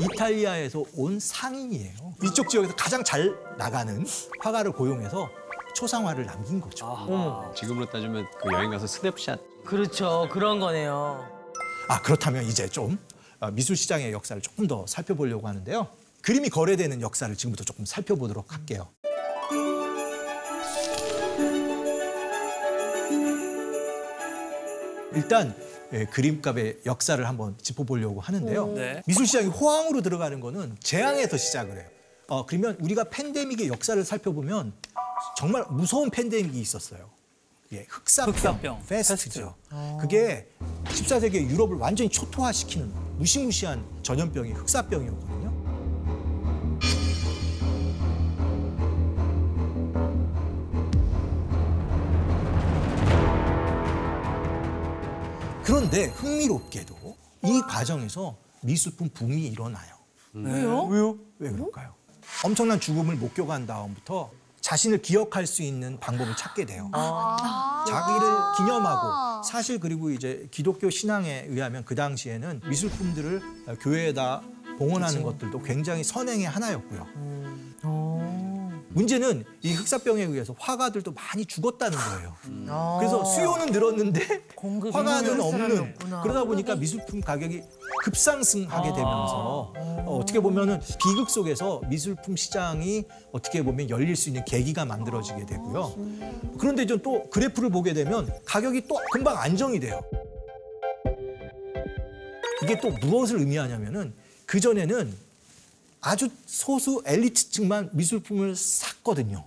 [0.01, 2.15] 이탈리아에서 온 상인이에요.
[2.25, 4.05] 이쪽 지역에서 가장 잘 나가는
[4.41, 5.29] 화가를 고용해서
[5.77, 7.53] 초상화를 남긴 거죠.
[7.55, 10.27] 지금으로 따지면 그 여행 가서 스냅샷 그렇죠.
[10.33, 11.29] 그런 거네요.
[11.89, 12.99] 아 그렇다면 이제 좀
[13.41, 15.87] 어, 미술 시장의 역사를 조금 더 살펴보려고 하는데요.
[16.23, 18.89] 그림이 거래되는 역사를 지금부터 조금 살펴보도록 할게요.
[25.15, 25.55] 일단
[25.93, 28.67] 예, 그림값의 역사를 한번 짚어보려고 하는데요.
[28.69, 29.03] 네.
[29.07, 31.87] 미술 시장이 호황으로 들어가는 거는 재앙에서 시작을 해요.
[32.29, 34.73] 어, 그러면 우리가 팬데믹의 역사를 살펴보면
[35.35, 37.11] 정말 무서운 팬데믹이 있었어요.
[37.73, 39.55] 예, 흑사병, 흑사병, 페스트죠.
[40.01, 40.49] 그게
[40.85, 45.47] 14세기의 유럽을 완전히 초토화시키는 무시무시한 전염병이 흑사병이었거든요.
[55.65, 59.97] 그런데 흥미롭게도 이 과정에서 미술품 붐이 일어나요.
[60.33, 60.85] 왜요?
[60.85, 61.19] 왜요?
[61.39, 61.95] 왜 그럴까요?
[62.45, 64.31] 엄청난 죽음을 목격한 다음부터
[64.67, 66.91] 자신을 기억할 수 있는 방법을 찾게 돼요.
[67.87, 73.43] 자기를 기념하고 사실 그리고 이제 기독교 신앙에 의하면 그 당시에는 미술품들을
[73.81, 74.43] 교회에다
[74.79, 77.07] 봉헌하는 것들도 굉장히 선행의 하나였고요.
[78.97, 82.35] 문제는 이 흑사병에 의해서 화가들도 많이 죽었다는 거예요.
[82.99, 84.45] 그래서 수요는 늘었는데
[84.91, 86.23] 화가는 없는 없구나.
[86.23, 87.61] 그러다 보니까 미술품 가격이
[88.05, 94.87] 급상승하게 되면서 어, 어떻게 보면은 비극 속에서 미술품 시장이 어떻게 보면 열릴 수 있는 계기가
[94.87, 95.95] 만들어지게 되고요.
[96.59, 100.01] 그런데 좀또 그래프를 보게 되면 가격이 또 금방 안정이 돼요.
[102.63, 104.15] 이게 또 무엇을 의미하냐면은
[104.47, 105.26] 그 전에는
[106.07, 109.45] 아주 소수 엘리트층만 미술품을 샀거든요.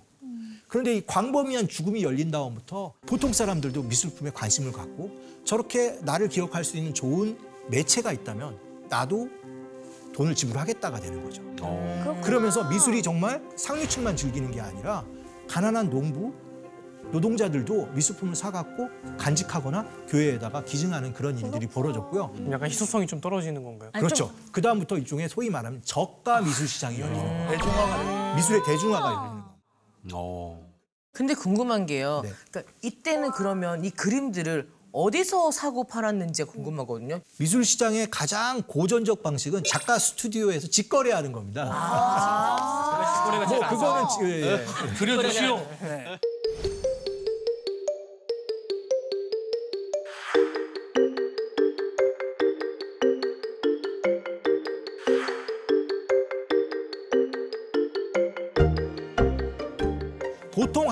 [0.67, 5.09] 그런데 이 광범위한 죽음이 열린 다음부터 보통 사람들도 미술품에 관심을 갖고
[5.45, 7.37] 저렇게 나를 기억할 수 있는 좋은
[7.69, 9.29] 매체가 있다면 나도
[10.13, 11.41] 돈을 지불하겠다가 되는 거죠.
[12.21, 15.05] 그러면서 미술이 정말 상류층만 즐기는 게 아니라
[15.47, 16.33] 가난한 농부,
[17.11, 22.33] 노동자들도 미술품을 사갖고 간직하거나 교회에다가 기증하는 그런 일들이 벌어졌고요.
[22.51, 23.91] 약간 희소성이 좀 떨어지는 건가요?
[23.93, 24.31] 그렇죠.
[24.51, 27.49] 그 다음부터 일종의 소위 말하면 저가 미술 시장이 열리는 거예요.
[27.51, 29.49] 대중화가 미술의 대중화가 열리는 거예요.
[30.13, 30.69] 어.
[31.11, 32.21] 근데 궁금한 게요.
[32.23, 32.31] 네.
[32.51, 37.19] 그러니까 이때는 그러면 이 그림들을 어디서 사고 팔았는지가 궁금하거든요.
[37.37, 41.63] 미술 시장의 가장 고전적 방식은 작가 스튜디오에서 직거래하는 겁니다.
[43.25, 44.65] 노래가 제일 뭐안 그거는 지- 예, 예.
[44.97, 45.57] 그려주시오.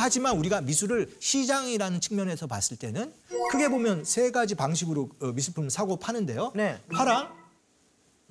[0.07, 3.11] 하지만 우리가 미술을 시장이라는 측면에서 봤을 때는
[3.51, 6.53] 크게 보면 세 가지 방식으로 어, 미술품을 사고 파는데요.
[6.55, 6.79] 네.
[6.93, 7.29] 화랑,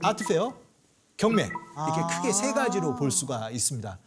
[0.01, 0.57] 아트페어,
[1.19, 3.99] 경매 이렇게 크게 세 가지로 볼 수가 있습니다.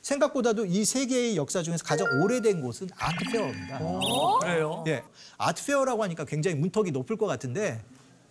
[0.00, 3.80] 생각보다도 이 세 개의 역사 중에서 가장 오래된 곳은 아트페어입니다.
[4.42, 4.84] 그래요?
[4.86, 5.02] 예,
[5.38, 7.82] 아트페어라고 하니까 굉장히 문턱이 높을 것 같은데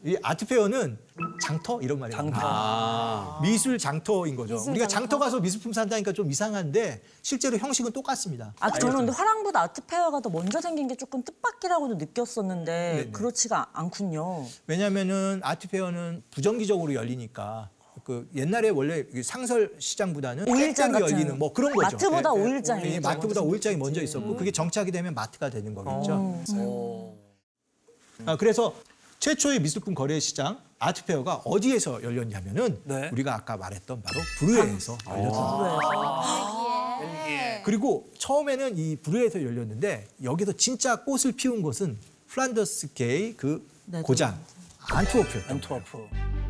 [0.04, 0.98] 이 아트페어는
[1.40, 2.32] 장터 이런 말이에요.
[2.34, 3.40] 아.
[3.44, 4.58] 미술 장터인 거죠.
[4.68, 8.54] 우리가 장터 가서 미술품 산다니까 좀 이상한데 실제로 형식은 똑같습니다.
[8.60, 13.12] 아, 저는 근데 화랑보다 아트페어가 더 먼저 생긴 게 조금 뜻밖이라고도 느꼈었는데 네네.
[13.12, 14.48] 그렇지가 않군요.
[14.66, 17.70] 왜냐하면은 아트페어는 부정기적으로 열리니까
[18.04, 21.96] 그 옛날에 원래 이 상설 시장보다는 오일장 같은 열리는 뭐 그런 거죠.
[21.96, 22.44] 마트보다 예, 예.
[22.44, 26.44] 오일장이 예, 마트보다 오일장이 먼저 있었고 그게 정착이 되면 마트가 되는 거겠죠.
[28.26, 28.74] 아, 그래서
[29.22, 33.10] 최초의 미술품 거래 시장 아트페어가 어디에서 열렸냐면은 네.
[33.12, 35.82] 우리가 아까 말했던 바로 브루에에서 열렸습니다.
[37.64, 43.70] 그리고 처음에는 이 브루에에서 열렸는데 여기서 진짜 꽃을 피운 곳은 플란더스계의 그
[44.04, 44.44] 고장
[44.90, 45.84] 안트워프였던 거예요.
[45.84, 46.41] 안트워프.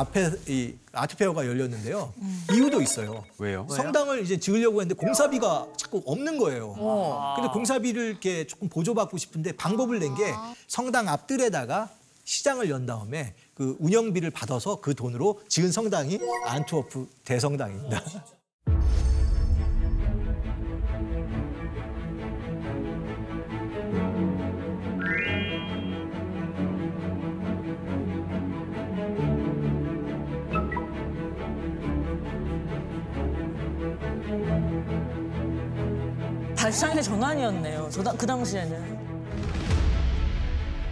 [0.00, 2.12] 앞에 이 아트페어가 열렸는데요.
[2.52, 3.24] 이유도 있어요.
[3.38, 3.66] 왜요?
[3.70, 6.74] 성당을 이제 지으려고 했는데 공사비가 자꾸 없는 거예요.
[7.36, 10.32] 근데 공사비를 이렇게 조금 보조받고 싶은데 방법을 낸 게
[10.66, 11.88] 성당 앞뜰에다가
[12.24, 18.02] 시장을 연 다음에 그 운영비를 받아서 그 돈으로 지은 성당이 안트워프 대성당입니다.
[36.70, 37.88] 발상의 전환이었네요.
[37.90, 39.10] 저, 당- 그 당시에는.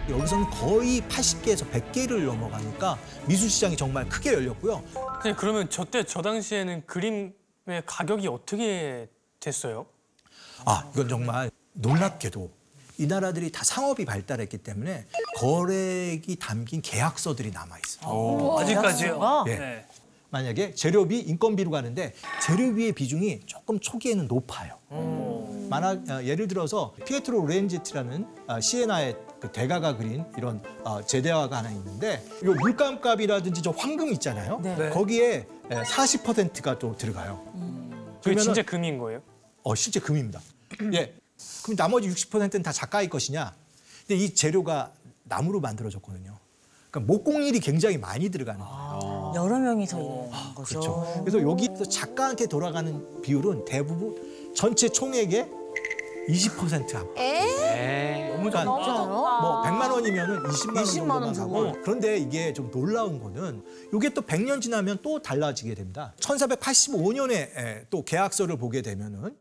[0.08, 4.82] 여기서는 거의 80개에서 100개를 넘어가니까 미술 시장이 정말 크게 열렸고요.
[4.92, 7.32] 선생님 그러면 저때 저 당시에는 그림의
[7.86, 9.06] 가격이 어떻게
[9.38, 9.86] 됐어요?
[10.64, 12.50] 아, 이건 정말 놀랍게도
[12.98, 18.56] 이 나라들이 다 상업이 발달했기 때문에 거래액이 담긴 계약서들이 남아 있어요.
[18.58, 19.44] 아직까지요.
[19.46, 19.54] 예.
[19.54, 19.86] 네.
[20.30, 22.12] 만약에 재료비, 인건비로 가는데
[22.42, 24.78] 재료비의 비중이 조금 초기에는 높아요.
[25.70, 31.70] 만약 어, 예를 들어서 피에트로 렌지트라는 아, 시에나의 그 대가가 그린 이런 어, 제대화가 하나
[31.70, 34.60] 있는데 이 물감값이라든지 저 황금 있잖아요.
[34.62, 34.90] 네.
[34.90, 37.42] 거기에 40%가 또 들어가요.
[38.22, 39.22] 그게 그러면은- 진짜 금인 거예요?
[39.62, 40.40] 어, 실제 금입니다.
[40.94, 41.14] 예.
[41.62, 43.54] 그럼 나머지 60%는 다 작가의 것이냐?
[44.06, 44.92] 근데 이 재료가
[45.24, 46.36] 나무로 만들어졌거든요.
[46.90, 48.98] 그러니까 목공일이 굉장히 많이 들어가는 거예요.
[49.34, 50.80] 여러 명이서 일하는 거죠.
[50.80, 51.22] 그렇죠.
[51.24, 55.50] 그래서 여기서 작가한테 돌아가는 비율은 대부분 전체 총액의
[56.28, 57.06] 20% 앞.
[57.14, 63.18] 너무 그러니까 뭐 100만 원이면은 20만 원 20만 원 정도만 가고 그런데 이게 좀 놀라운
[63.18, 63.64] 거는
[63.94, 66.12] 이게 또 100년 지나면 또 달라지게 됩니다.
[66.20, 69.34] 1485년에 또 계약서를 보게 되면은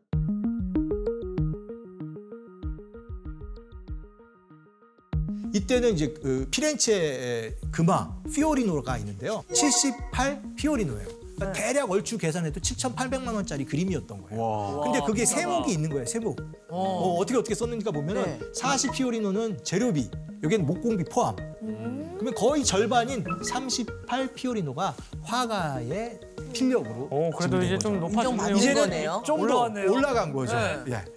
[5.57, 9.43] 이때는 이제 그 피렌체의 금화 피오리노가 있는데요.
[9.53, 11.07] 78 피오리노예요.
[11.35, 14.81] 그러니까 대략 얼추 계산해도 7,800만 원짜리 그림이었던 거예요.
[14.83, 16.05] 근데 그게 세목이 있는 거예요.
[16.05, 16.39] 세목.
[16.69, 17.17] 어.
[17.19, 20.09] 떻게 어떻게 썼는지가 보면은 40 피오리노는 재료비,
[20.43, 21.35] 여기는 목공비 포함.
[21.59, 26.19] 그러면 거의 절반인 38 피오리노가 화가의
[26.53, 28.29] 필력으로 오 그래도 이제 좀 높아졌네요.
[28.29, 29.23] 인정받는 이제는 거네요.
[29.25, 29.91] 좀더 올라갔네요.
[29.91, 30.55] 올라간 거죠.
[30.55, 30.83] 네.
[30.89, 31.16] 예.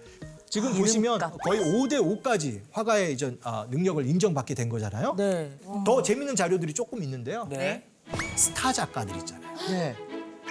[0.51, 5.15] 지금 보시면 거의 5대 5까지 화가의 이전 아, 능력을 인정받게 된 거잖아요.
[5.17, 5.57] 네.
[5.85, 7.47] 더 재밌는 자료들이 조금 있는데요.
[7.49, 7.87] 네.
[8.35, 9.55] 스타 작가들 있잖아요.
[9.69, 9.95] 네.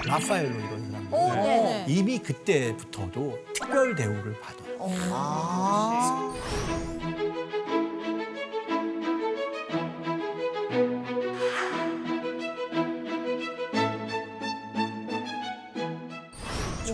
[0.03, 1.13] 라파엘로 이런 사람들.
[1.13, 1.85] 오, 네네.
[1.89, 4.79] 이미 그때부터도 특별 대우를 받아요.
[4.79, 6.31] 그러면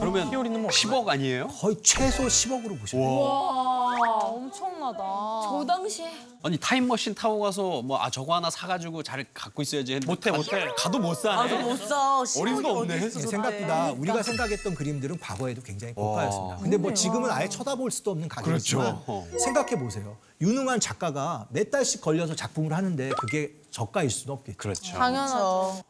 [0.01, 1.49] 뭐 10억 아니에요?
[1.49, 3.21] 거의 최소 10억으로 보셔야 돼요.
[3.21, 4.99] 와, 엄청나다.
[4.99, 6.11] 저 당시에
[6.43, 10.37] 아니 타임머신 타고 가서 뭐 아 저거 하나 사가지고 잘 갖고 있어야지 했는데 못해, 가-
[10.37, 10.69] 못해.
[10.77, 11.63] 가도 못 사네.
[11.63, 12.19] 못 사.
[12.41, 12.99] 어린 수가 없네.
[13.01, 16.57] 네, 생각보다 우리가 생각했던 그림들은 과거에도 굉장히 고가였습니다.
[16.59, 19.39] 근데 뭐 지금은 아예 쳐다볼 수도 없는 가격이지만 그렇죠.
[19.39, 20.17] 생각해 보세요.
[20.41, 24.57] 유능한 작가가 몇 달씩 걸려서 작품을 하는데 그게 저가일 수는 없겠죠.
[24.59, 24.93] 그렇죠.
[24.97, 25.83] 당연하죠.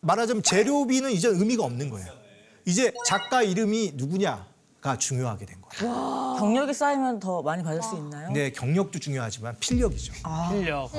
[0.00, 2.23] 말하자면 재료비는 이제 의미가 없는 거예요.
[2.66, 6.36] 이제 작가 이름이 누구냐가 중요하게 된 거예요.
[6.38, 8.30] 경력이 쌓이면 더 많이 받을 수 있나요?
[8.32, 10.12] 네, 경력도 중요하지만 필력이죠.
[10.50, 10.90] 실력.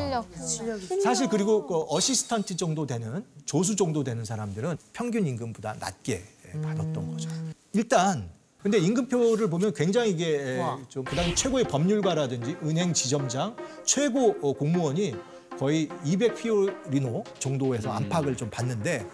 [0.47, 0.79] 실력.
[1.03, 6.23] 사실 그리고 그 어시스턴트 정도 되는 조수 정도 되는 사람들은 평균 임금보다 낮게
[6.61, 7.29] 받았던 거죠.
[7.73, 8.29] 일단
[8.61, 15.15] 근데 임금표를 보면 굉장히 이게 좀 그다음 최고의 법률가라든지 은행 지점장 최고 어, 공무원이
[15.57, 19.05] 거의 200 피오리노 정도에서 안팎을 좀 받는데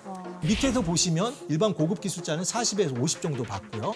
[0.43, 3.93] 밑에서 보시면 일반 고급 기술자는 40에서 50 정도 받고요.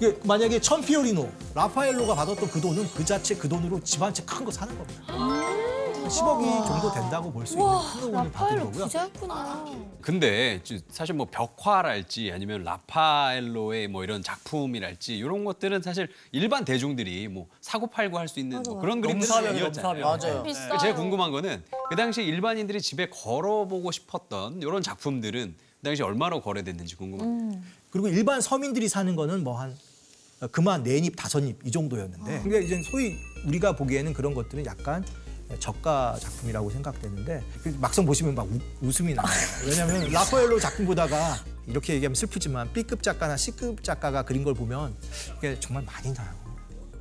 [0.00, 4.44] 이게 만약에 천피오리노, 라파엘로가 받았던 그 돈은 그 자체 그 돈으로 집 한 채 큰
[4.44, 5.75] 거 사는 겁니다.
[6.08, 8.84] 10억이 정도 된다고 볼 수 있는 큰 돈을 받은 라파엘로 거고요.
[8.84, 9.64] 부자였구나.
[10.00, 17.28] 근데 지- 사실 뭐 벽화랄지 아니면 라파엘로의 뭐 이런 작품이랄지 이런 것들은 사실 일반 대중들이
[17.28, 20.00] 뭐 사고 팔고 할 수 있는 뭐 그런 그림들이 아니었잖아요.
[20.04, 20.28] 넘사벽.
[20.28, 20.42] 맞아요.
[20.42, 20.78] 비싸요.
[20.78, 26.96] 제가 궁금한 거는 그 당시 일반인들이 집에 걸어보고 싶었던 이런 작품들은 그 당시 얼마로 거래됐는지
[26.96, 27.60] 궁금합니다.
[27.90, 29.76] 그리고 일반 서민들이 사는 거는 뭐한
[30.50, 33.14] 그만 네입 다섯 입 이 정도였는데 그러니까 이제 소위
[33.46, 35.04] 우리가 보기에는 그런 것들은 약간
[35.58, 39.26] 저가 작품이라고 생각되는데 그 막상 보시면 막 우, 웃음이 나요.
[39.66, 44.94] 왜냐하면 라파엘로 작품 보다가 이렇게 얘기하면 슬프지만 B급 작가나 C급 작가가 그린 걸 보면
[45.38, 46.34] 이게 정말 많이 나요.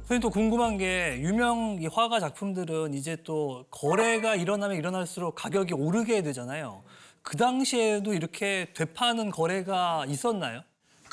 [0.01, 6.21] 선생님 또 궁금한 게 유명 이 화가 작품들은 이제 또 거래가 일어나면 일어날수록 가격이 오르게
[6.21, 6.83] 되잖아요.
[7.23, 10.61] 그 당시에도 이렇게 되파는 거래가 있었나요?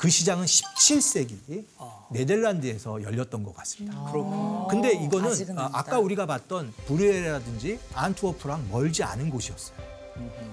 [0.03, 1.63] 그 시장은 17세기
[2.11, 4.03] 네덜란드에서 열렸던 것 같습니다.
[4.11, 4.67] 그렇군요.
[4.67, 5.69] 근데 이거는 아.
[5.71, 9.77] 아까 우리가 봤던 브루에라든지 안트워프랑 멀지 않은 곳이었어요.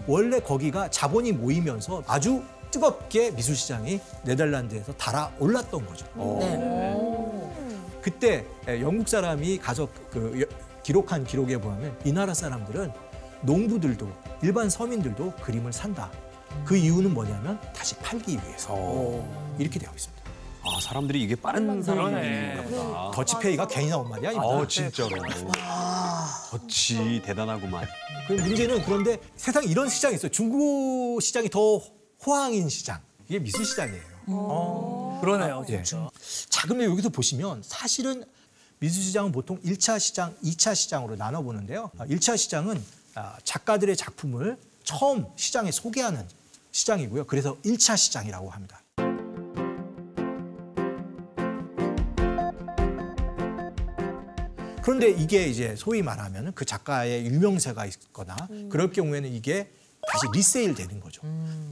[0.06, 6.06] 원래 거기가 자본이 모이면서 아주 뜨겁게 미술 시장이 네덜란드에서 달아올랐던 거죠.
[8.00, 12.92] 그때 에, 영국 사람이 가서 그 여- 기록한 기록에 보면 이 나라 사람들은
[13.42, 14.08] 농부들도
[14.42, 16.08] 일반 서민들도 그림을 산다.
[16.64, 18.74] 그 이유는 뭐냐면 다시 팔기 위해서
[19.58, 20.20] 이렇게 되어 있습니다.
[20.62, 23.10] 아 사람들이 이게 빠른 사람들인가 보다.
[23.14, 24.46] 더치페이가 괜히 나온 말이 아닙니다.
[24.46, 25.16] 어 진짜로.
[26.52, 27.86] 어찌 대단하구만.
[28.26, 30.30] 그 문제는 그런데 세상에 이런 시장이 있어요.
[30.30, 31.80] 중고 시장이 더
[32.26, 33.00] 호황인 시장.
[33.28, 35.18] 이게 미술 시장이에요.
[35.20, 35.82] 그러네요, 예.
[35.82, 36.10] 진짜.
[36.48, 38.24] 자, 그런데 여기서 보시면 사실은
[38.78, 41.90] 미술 시장은 보통 일차 시장, 이차 시장으로 나눠 보는데요.
[41.98, 42.82] 아, 일차 시장은
[43.14, 46.26] 아, 작가들의 작품을 처음 시장에 소개하는
[46.72, 47.24] 시장이고요.
[47.26, 48.82] 그래서 일차 시장이라고 합니다.
[54.82, 58.34] 그런데 이게 이제 소위 말하면 그 작가의 유명세가 있거나
[58.70, 59.72] 그럴 경우에는 이게
[60.10, 61.22] 다시 리세일 되는 거죠.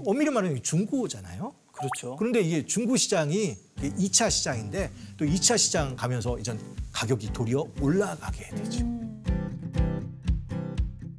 [0.07, 1.55] 엄밀히 말하면 중고잖아요.
[1.73, 2.17] 그렇죠.
[2.17, 6.57] 그런데 이게 중고 시장이 이게 2차 시장인데 또 2차 시장 가면서 이제
[6.93, 8.87] 가격이 도리어 올라가게 되죠.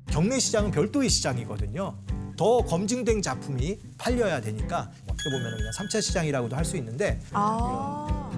[0.08, 1.98] 경매 시장은 별도의 시장이거든요.
[2.39, 8.30] 더 검증된 작품이 팔려야 되니까 어떻게 보면 그냥 3차 시장이라고도 할 수 있는데 아.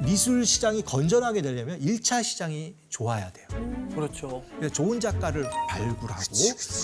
[0.00, 3.46] 미술 시장이 건전하게 되려면 1차 시장이 좋아야 돼요.
[3.94, 4.42] 그렇죠.
[4.72, 6.22] 좋은 작가를 발굴하고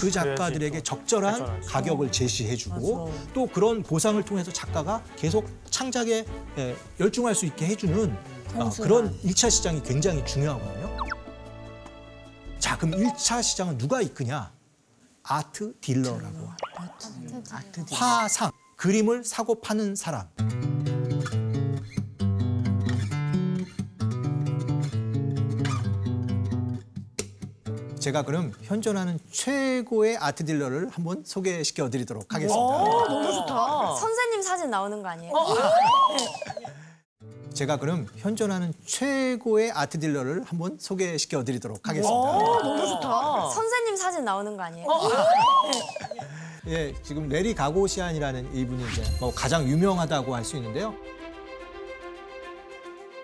[0.00, 1.66] 그 작가들에게 적절한 적절하죠.
[1.66, 6.26] 가격을 제시해주고 또 그런 보상을 통해서 작가가 계속 창작에
[6.58, 8.16] 예, 열중할 수 있게 해주는
[8.56, 10.96] 어, 그런 1차 시장이 굉장히 중요하거든요.
[12.58, 14.59] 자, 그럼 1차 시장은 누가 이끄냐?
[15.22, 17.42] 아트 딜러라고 합니다.
[17.52, 20.28] 아트 디 화상, 그림을 사고 파는 사람.
[28.00, 32.56] 제가 그럼 현존하는 최고의 아트 딜러를 한번 소개시켜 드리도록 하겠습니다.
[32.58, 33.94] 너무 좋다.
[33.96, 35.32] 선생님 사진 나오는 거 아니에요?
[37.60, 42.10] 제가 그럼 현존하는 최고의 아트 딜러를 한번 소개시켜 드리도록 하겠습니다.
[42.10, 43.50] 너무 좋다.
[43.50, 44.86] 선생님 사진 나오는 거 아니에요?
[46.68, 50.94] 예, 지금 레리 가고시안이라는 이분이 이제 뭐 가장 유명하다고 할 수 있는데요.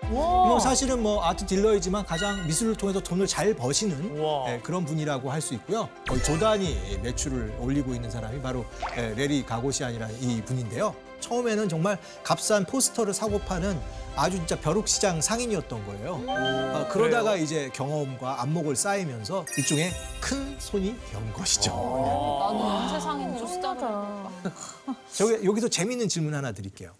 [0.03, 4.17] 뭐 사실은 뭐 아트 딜러이지만 가장 미술을 통해서 돈을 잘 버시는.
[4.49, 5.89] 예, 그런 분이라고 할 수 있고요.
[6.07, 8.65] 거의 조단위 매출을 올리고 있는 사람이 바로
[8.97, 10.93] 예, 레리 가고시안이라는 이 분인데요.
[11.21, 13.79] 처음에는 정말 값싼 포스터를 사고 파는
[14.17, 16.21] 아주 진짜 벼룩시장 상인이었던 거예요.
[16.27, 21.71] 어, 그러다가 이제 경험과 안목을 쌓이면서 일종의 큰 손이 연 것이죠.
[21.71, 24.29] 나는 세상에 좋다.
[25.13, 26.93] 저기 여기서 재밌는 질문 하나 드릴게요.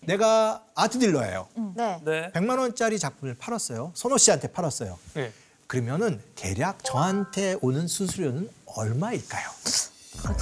[0.00, 1.48] 내가 아트 딜러예요.
[1.76, 2.00] 네.
[2.04, 2.32] 네.
[2.34, 3.92] 100만 원짜리 작품을 팔았어요.
[3.94, 4.98] 선호 씨한테 팔았어요.
[5.14, 5.32] 네.
[5.68, 9.48] 그러면은 대략 저한테 오는 수수료는 얼마일까요?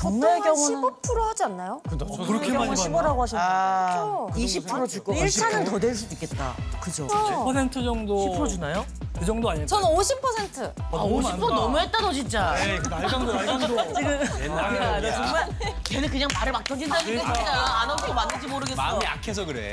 [0.01, 1.81] 경매의 한 경우는 15% 하지 않나요?
[2.27, 2.75] 그렇게 많이 받나?
[2.75, 5.27] 15라고 하셨는데 아, 20%줄 것 같아.
[5.27, 6.55] 1차는 더 될 수도 있겠다.
[6.81, 7.07] 그죠?
[7.07, 8.16] 10% 정도.
[8.45, 8.85] 10% 주나요?
[9.18, 9.66] 그 정도 아닐까요?
[9.66, 10.72] 저는 50%.
[10.81, 11.47] 아, 너무 50% 많다.
[11.47, 12.55] 너무했다 너 진짜.
[12.59, 13.77] 에이, 그 날강도, 날강도.
[13.77, 15.49] 야, 너 정말
[15.85, 18.77] 걔는 그냥 말을 막 던진다니까 진짜 안 하는 거 맞는지 모르겠어.
[18.81, 19.72] 마음이 약해서 그래.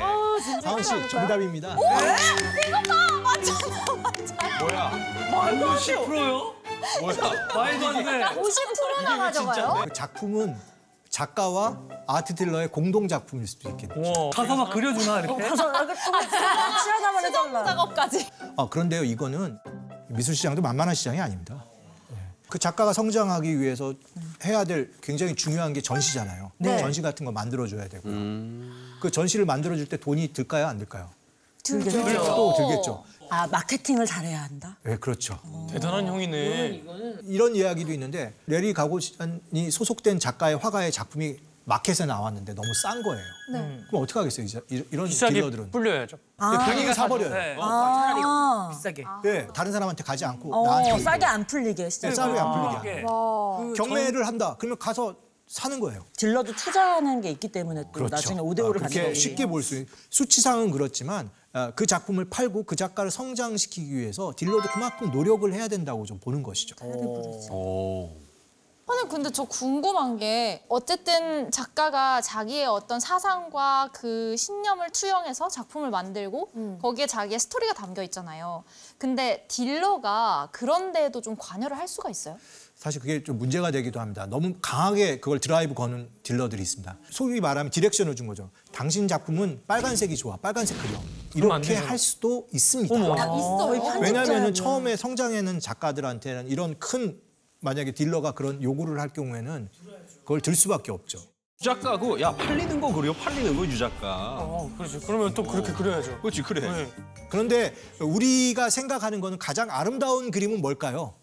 [0.62, 1.74] 상원 씨 정답입니다.
[1.76, 2.16] 뭐야?
[5.32, 6.54] 말도 10%요?
[7.00, 7.16] 뭐야?
[7.56, 8.24] 말도 안 돼.
[8.42, 9.84] 50%나 가져가요?
[9.86, 10.56] 그 작품은
[11.10, 11.78] 작가와
[12.08, 14.00] 아트 딜러의 공동 작품일 수도 있겠네요.
[14.02, 14.30] 우와.
[14.32, 15.44] 가서 막 그려주나 이렇게?
[15.44, 17.64] 칠하자만 해달라.
[17.66, 18.28] 작업까지.
[18.58, 19.58] 아, 그런데요, 이거는
[20.08, 21.66] 미술 시장도 만만한 시장이 아닙니다.
[22.12, 22.16] 예.
[22.50, 23.94] 그 작가가 성장하기 위해서
[24.46, 26.52] 해야 될 굉장히 중요한 게 전시잖아요.
[26.58, 26.78] 네.
[26.80, 28.14] 전시 같은 거 만들어줘야 되고요.
[29.02, 31.10] 그 전시를 만들어줄 때 돈이 들까요, 안 들까요?
[31.64, 32.26] 들겠죠.
[32.26, 33.04] 또 들겠죠.
[33.30, 34.78] 아 마케팅을 잘해야 한다.
[34.84, 35.40] 네, 그렇죠.
[35.70, 36.84] 대단한 형이네.
[37.26, 43.24] 이런 이야기도 있는데 레리 가고시안이 소속된 작가의 화가의 작품이 마켓에 나왔는데 너무 싼 거예요.
[43.88, 45.72] 그럼 어떻게 하겠어요, 이제 이- 이런 비싸게 딜러들은?
[45.72, 46.18] 불려야죠.
[46.38, 47.30] 본인이 사버려요.
[47.30, 47.56] 네.
[47.62, 49.04] 아, 비싸게.
[49.24, 52.14] 네, 다른 사람한테 가지 않고 어, 나한테 싸게 안 풀리게 네, 시작.
[52.16, 52.52] 싸게 안
[52.82, 53.74] 풀리게 하는.
[53.76, 54.56] 경매를 한다.
[54.60, 55.16] 그러면 가서
[55.48, 56.04] 사는 거예요.
[56.18, 58.16] 딜러도 투자하는 게 있기 때문에 또 그렇죠.
[58.16, 61.41] 나중에 5대 5를 아, 그렇게 쉽게 볼 수 있는 수치상은 그렇지만 아,
[61.76, 66.76] 그 작품을 팔고 그 작가를 성장시키기 위해서 딜러도 그만큼 노력을 해야 된다고 좀 보는 것이죠.
[67.52, 68.10] 오.
[68.88, 76.80] 아니 근데 저 궁금한 게 어쨌든 작가가 자기의 어떤 사상과 그 신념을 투영해서 작품을 만들고
[76.82, 78.66] 거기에 자기의 스토리가 담겨 있잖아요.
[78.98, 82.38] 근데 딜러가 그런 데에도 좀 관여를 할 수가 있어요?
[82.82, 84.26] 사실 그게 좀 문제가 되기도 합니다.
[84.26, 86.98] 너무 강하게 그걸 드라이브 거는 딜러들이 있습니다.
[87.12, 88.50] 소위 말하면 direction을 준 거죠.
[88.72, 90.36] 당신 작품은 빨간색이 좋아.
[90.38, 91.00] 빨간색 그려.
[91.36, 91.76] 이렇게.
[91.76, 92.96] 할 수도 있습니다.
[92.96, 93.14] 어머.
[93.14, 94.00] 있어요.
[94.02, 97.22] 왜냐하면 처음에 성장하는 작가들한테는 이런 큰
[97.60, 99.70] 만약에 딜러가 그런 요구를 할 경우에는
[100.22, 101.20] 그걸 들을 수밖에 없죠.
[101.62, 104.38] 유작가고 야 팔리는 거 그려 팔리는 거 유작가.
[104.40, 105.00] 어, 그렇죠.
[105.02, 106.20] 그러면 또 그렇게 그려야죠.
[106.22, 106.62] 그렇지 그래.
[106.62, 106.92] 네.
[107.30, 111.21] 그런데 우리가 생각하는 거는 가장 아름다운 그림은 뭘까요?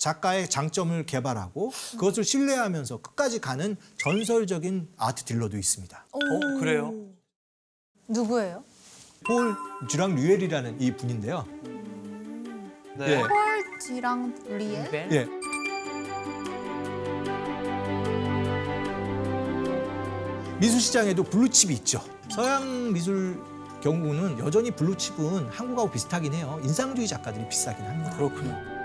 [0.00, 6.06] 작가의 장점을 개발하고 그것을 신뢰하면서 끝까지 가는 전설적인 아트 딜러도 있습니다.
[6.10, 6.18] 어,
[6.58, 6.94] 그래요?
[8.08, 8.64] 누구예요?
[9.26, 9.54] 폴
[9.90, 11.46] 듀랑 류엘이라는 이 분인데요.
[12.96, 13.10] 네.
[13.10, 13.18] 예.
[13.18, 13.30] 폴
[13.78, 15.12] 쥐랑 리엘?
[15.12, 15.28] 예.
[20.58, 22.02] 미술 시장에도 블루칩이 있죠.
[22.30, 23.38] 서양 미술
[23.82, 26.58] 경우는 여전히 블루칩은 한국하고 비슷하긴 해요.
[26.62, 28.16] 인상주의 작가들이 비싸긴 합니다.
[28.16, 28.79] 그렇군요.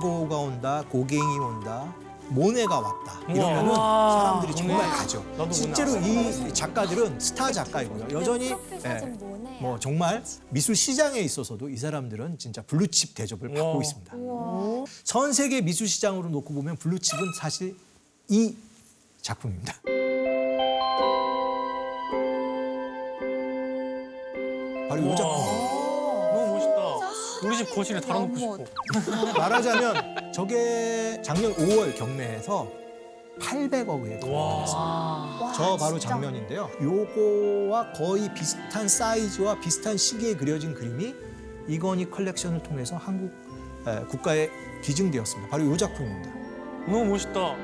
[0.00, 1.94] 광고가 온다, 고갱이 온다,
[2.28, 3.20] 모네가 왔다.
[3.28, 4.22] 이러면은 우와.
[4.22, 4.88] 사람들이 정말.
[4.90, 5.24] 가죠.
[5.50, 8.08] 실제로 이 작가들은 스타 작가이고요.
[8.10, 8.50] 여전히
[8.84, 9.16] 예.
[9.60, 13.80] 뭐 정말 미술 시장에 있어서도 이 사람들은 진짜 블루칩 대접을 받고.
[13.80, 14.12] 있습니다.
[15.04, 17.76] 전 세계 미술 시장으로 놓고 보면 블루칩은 사실
[18.28, 18.54] 이
[19.22, 19.74] 작품입니다.
[24.88, 25.65] 바로 이 작품.
[27.44, 28.58] 우리 집 거실에 달아놓고 싶어.
[29.38, 32.70] 말하자면 저게 작년 5월 경매에서
[33.40, 35.52] 800억에 거래됐습니다.
[35.54, 36.70] 저 바로 장면인데요.
[36.80, 41.14] 요거와 거의 비슷한 사이즈와 비슷한 시기에 그려진 그림이
[41.68, 43.30] 이건희 컬렉션을 통해서 한국
[43.86, 44.48] 에, 국가에
[44.82, 45.50] 기증되었습니다.
[45.50, 46.30] 바로 이 작품입니다.
[46.86, 47.56] 너무 멋있다.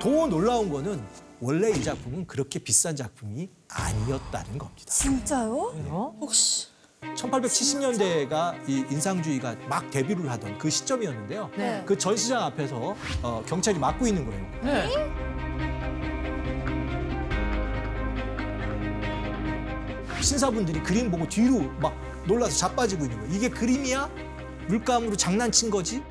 [0.00, 1.02] 더 놀라운 거는
[1.40, 4.90] 원래 이 작품은 그렇게 비싼 작품이 아니었다는 겁니다.
[4.90, 6.16] 진짜요?
[6.20, 6.68] 혹시
[7.02, 11.50] 1870년대가 이 인상주의가 막 데뷔를 하던 그 시점이었는데요.
[11.56, 11.82] 네.
[11.86, 14.46] 그 전시장 앞에서 어, 경찰이 막고 있는 거예요.
[20.22, 21.94] 신사분들이 그림 보고 뒤로 막
[22.26, 23.34] 놀라서 자빠지고 있는 거예요.
[23.34, 24.10] 이게 그림이야?
[24.68, 26.02] 물감으로 장난친 거지?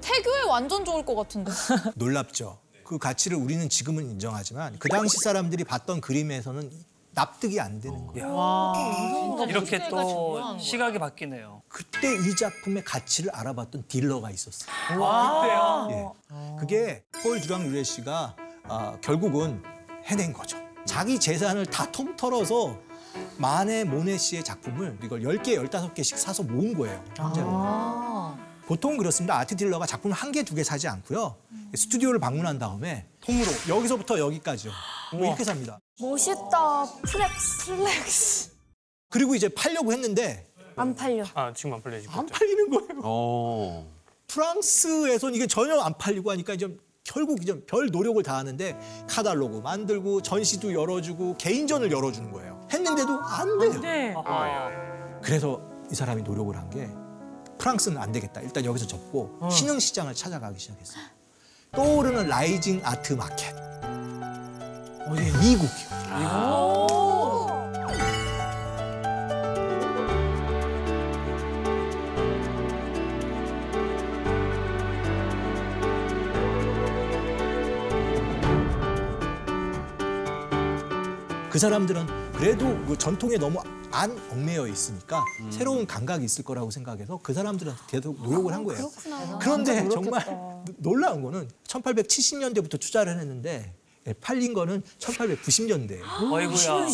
[0.00, 1.52] 태교에 완전 좋을 것 같은데.
[1.96, 2.58] 놀랍죠.
[2.94, 6.70] 그 가치를 우리는 지금은 인정하지만 그 당시 사람들이 봤던 그림에서는
[7.10, 9.42] 납득이 안 되는 거예요.
[9.48, 11.62] 이렇게 또 시각이 바뀌네요.
[11.68, 14.70] 그때 이 작품의 가치를 알아봤던 딜러가 있었어요.
[14.86, 16.14] 그때요?
[16.30, 16.56] 예.
[16.60, 18.36] 그게 폴 듀랑 류레 씨가
[18.68, 19.60] 아, 결국은
[20.04, 20.56] 해낸 거죠.
[20.84, 22.78] 자기 재산을 다 통털어서
[23.38, 27.02] 마네 모네 씨의 작품을 이걸 10개, 15개씩 사서 모은 거예요.
[27.16, 27.50] 현재는.
[28.66, 29.36] 보통 그렇습니다.
[29.38, 31.36] 아트 딜러가 작품을 한 개, 두 개 사지 않고요.
[31.74, 34.72] 스튜디오를 방문한 다음에 통으로 여기서부터 여기까지요.
[35.12, 35.78] 뭐 이렇게 삽니다.
[36.00, 36.84] 멋있다.
[37.02, 37.66] flex.
[37.76, 38.50] 플렉스.
[39.10, 40.46] 그리고 이제 팔려고 했는데
[40.76, 41.24] 안 팔려.
[41.34, 42.08] 아 지금 안 팔려지.
[42.10, 43.00] 안 팔리는 거예요.
[43.04, 43.86] 어.
[44.28, 50.72] 프랑스에선 이게 전혀 안 팔리고 하니까 이제 결국 이제 별 노력을 다하는데 카달로그 만들고 전시도
[50.72, 52.66] 열어주고 개인전을 열어주는 거예요.
[52.72, 53.80] 했는데도 안 돼요.
[53.80, 54.14] 네.
[55.22, 55.60] 그래서
[55.92, 56.88] 이 사람이 노력을 한 게
[57.58, 58.40] 프랑스는 안 되겠다.
[58.40, 61.02] 일단 여기서 접고 신흥 시장을 찾아가기 시작했어요.
[61.72, 63.54] 떠오르는 라이징 아트 마켓.
[65.06, 65.94] 어디 미국이요.
[81.50, 83.60] 그 사람들은 그래도 그 전통에 너무
[83.94, 88.90] 안 얽매여 있으니까 새로운 감각이 있을 거라고 생각해서 그 사람들한테 계속 노력을 한 거예요.
[89.40, 90.24] 그런데 정말
[90.78, 93.74] 놀라운 거는 1870년대부터 투자를 했는데
[94.06, 96.02] 예, 팔린 거는 1890년대예요.
[96.32, 96.86] 어이구야.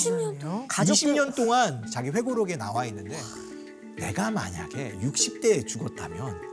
[0.92, 3.18] 20년 동안 자기 회고록에 나와 있는데
[3.96, 6.49] 내가 만약에 60대에 죽었다면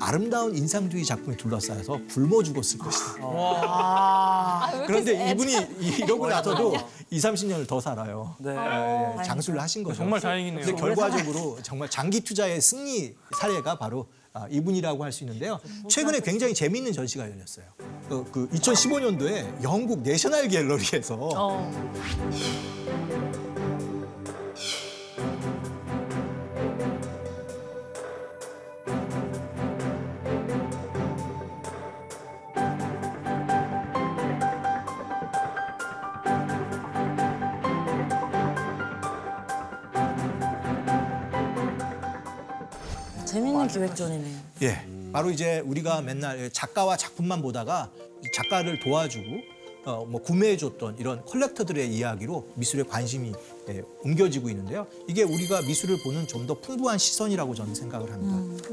[0.00, 3.14] 아름다운 인상주의 작품에 둘러싸여서 굶어 죽었을 것이다.
[4.86, 5.52] 그런데 이분이
[5.98, 6.74] 이러고 나서도
[7.10, 8.34] 2, 30년을 더 살아요.
[8.38, 8.50] 네.
[8.50, 9.98] 예, 장수를 하신 거죠.
[9.98, 10.64] 정말 다행이네요.
[10.64, 15.58] 근데 결과적으로 정말 장기 투자의 승리 사례가 바로 아, 이분이라고 할 수 있는데요.
[15.88, 17.64] 최근에 굉장히 재미있는 전시가 열렸어요.
[18.08, 21.16] 그, 그 2015년도에 영국 내셔널 갤러리에서
[43.68, 44.38] 기획전이네요.
[44.62, 47.90] 예, 바로 이제 우리가 맨날 작가와 작품만 보다가
[48.34, 49.24] 작가를 도와주고
[49.84, 53.32] 어, 뭐 구매해줬던 이런 컬렉터들의 이야기로 미술에 관심이
[53.68, 54.86] 예, 옮겨지고 있는데요.
[55.08, 58.66] 이게 우리가 미술을 보는 좀 더 풍부한 시선이라고 저는 생각을 합니다.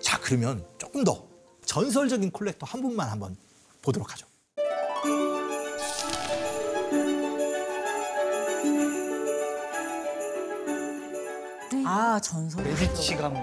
[0.00, 1.24] 자, 그러면 조금 더
[1.66, 3.36] 전설적인 컬렉터 한 분만 한번
[3.82, 4.26] 보도록 하죠.
[11.92, 12.62] 아 전설.
[12.62, 13.42] 메디치 가문.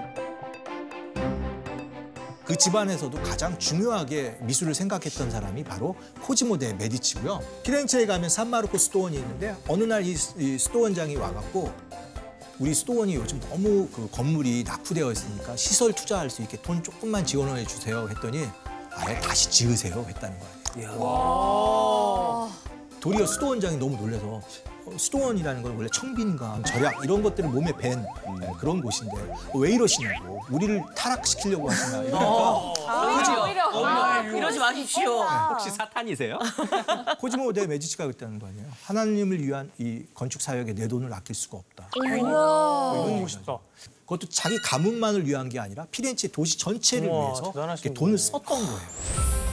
[2.46, 7.42] 그 집안에서도 가장 중요하게 미술을 생각했던 사람이 바로 코지모 데 메디치고요.
[7.62, 11.70] 피렌체에 가면 산마르코 수도원이 있는데 어느 날이 수도원장이 와갖고
[12.58, 17.66] 우리 수도원이 요즘 너무 그 건물이 낙후되어 있으니까 시설 투자할 수 있게 돈 조금만 지원해
[17.66, 18.48] 주세요 했더니
[18.92, 20.38] 아예 다시 지으세요 했다는
[20.74, 20.90] 거예요.
[23.00, 24.42] 도리어 수도원장이 너무 놀라서 어,
[24.96, 28.02] 수도원이라는 건 원래 청빈감, 절약 이런 것들을 몸에 밴
[28.40, 29.14] 네, 그런 곳인데
[29.54, 32.72] 왜 이러시냐고 우리를 타락시키려고 하시나 이러니까
[33.06, 35.22] 오히려 이러지 마십시오.
[35.50, 36.38] 혹시 사탄이세요?
[37.20, 38.66] 코지모 데 메디치가 그랬다는 거 아니에요.
[38.84, 41.90] 하나님을 위한 이 건축 사역에 내 돈을 아낄 수가 없다.
[41.94, 43.58] 너무 멋있다.
[44.04, 47.52] 그것도 자기 가문만을 위한 게 아니라 피렌체 도시 전체를 우와, 위해서
[47.94, 48.16] 돈을.
[48.16, 49.47] 썼던 거예요.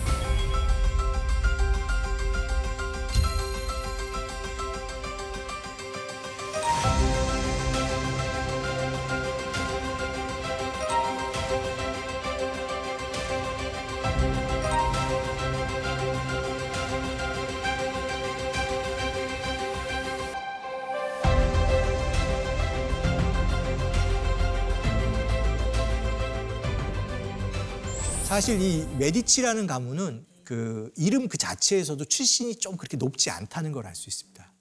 [28.36, 33.96] 사실 이 메디치라는 가문은 그 이름 그 자체에서도 출신이 좀 그렇게 높지 않다는 걸 알
[33.96, 34.52] 수 있습니다.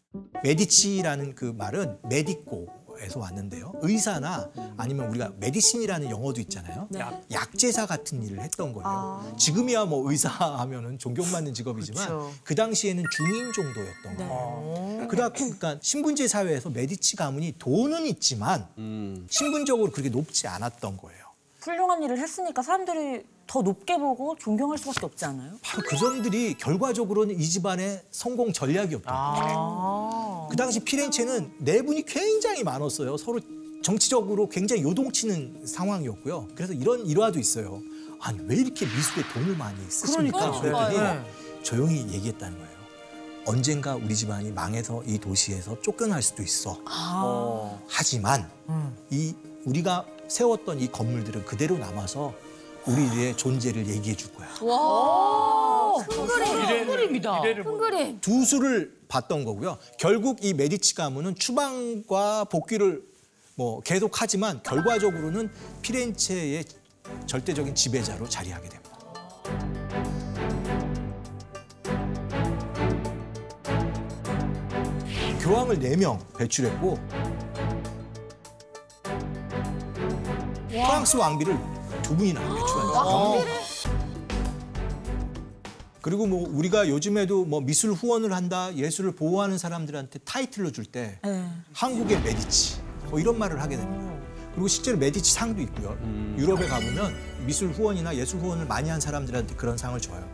[0.45, 3.72] 메디치라는 그 말은 medico에서 왔는데요.
[3.83, 6.89] 의사나 아니면 우리가 medicine이라는 영어도 있잖아요.
[7.33, 9.35] 약제사 같은 일을 했던 거예요.
[9.41, 12.33] 지금이야 뭐 의사 하면은 존경받는 직업이지만 그쵸.
[12.45, 15.09] 그 당시에는 중인 정도였던 거예요.
[15.09, 18.68] 그다 그러니까 신분제 사회에서 메디치 가문이 돈은 있지만
[19.29, 21.25] 신분적으로 그렇게 높지 않았던 거예요.
[21.61, 25.53] 훌륭한 일을 했으니까 사람들이 더 높게 보고 존경할 수밖에 없지 않아요?
[25.62, 30.49] 바로 그 점들이 결과적으로는 이 집안의 성공 전략이었던 거죠.
[30.51, 33.16] 그 당시 피렌체는 내분이 굉장히 많았어요.
[33.16, 33.40] 서로
[33.82, 36.49] 정치적으로 굉장히 요동치는 상황이었고요.
[36.55, 37.80] 그래서 이런 일화도 있어요.
[38.20, 40.61] 아니 왜 이렇게 미술에 돈을 많이 쓰십니까?
[40.90, 41.24] 네.
[41.62, 42.74] 조용히 얘기했다는 거예요.
[43.47, 46.78] 언젠가 우리 집안이 망해서 이 도시에서 쫓겨날 수도 있어.
[47.88, 48.49] 하지만
[49.11, 49.34] 이
[49.66, 52.32] 우리가 세웠던 이 건물들은 그대로 남아서
[52.87, 54.49] 우리의 존재를 얘기해 줄 거야.
[56.07, 57.41] 큰 그림이다.
[57.41, 58.20] 큰 그림.
[58.20, 59.78] 두 수를 봤던 거고요.
[59.99, 63.03] 결국 이 메디치 가문은 추방과 복귀를
[63.57, 65.51] 뭐 계속하지만 결과적으로는
[65.82, 66.64] 피렌체의
[67.26, 68.85] 절대적인 지배자로 자리하게 됩니다.
[75.41, 76.99] 교황을 네 명 배출했고
[80.68, 81.57] 프랑스 왕비를
[82.05, 83.65] 두 분이나 배출합니다.
[86.03, 91.19] 그리고 뭐 우리가 요즘에도 뭐 미술 후원을 한다, 예술을 보호하는 사람들한테 타이틀로 줄 때
[91.73, 94.15] 한국의 메디치 뭐 이런 말을 하게 됩니다.
[94.53, 95.97] 그리고 실제로 메디치 상도 있고요.
[96.37, 97.15] 유럽에 가보면
[97.47, 100.29] 미술 후원이나 예술 후원을 많이 한 사람들한테 그런 상을 줘요.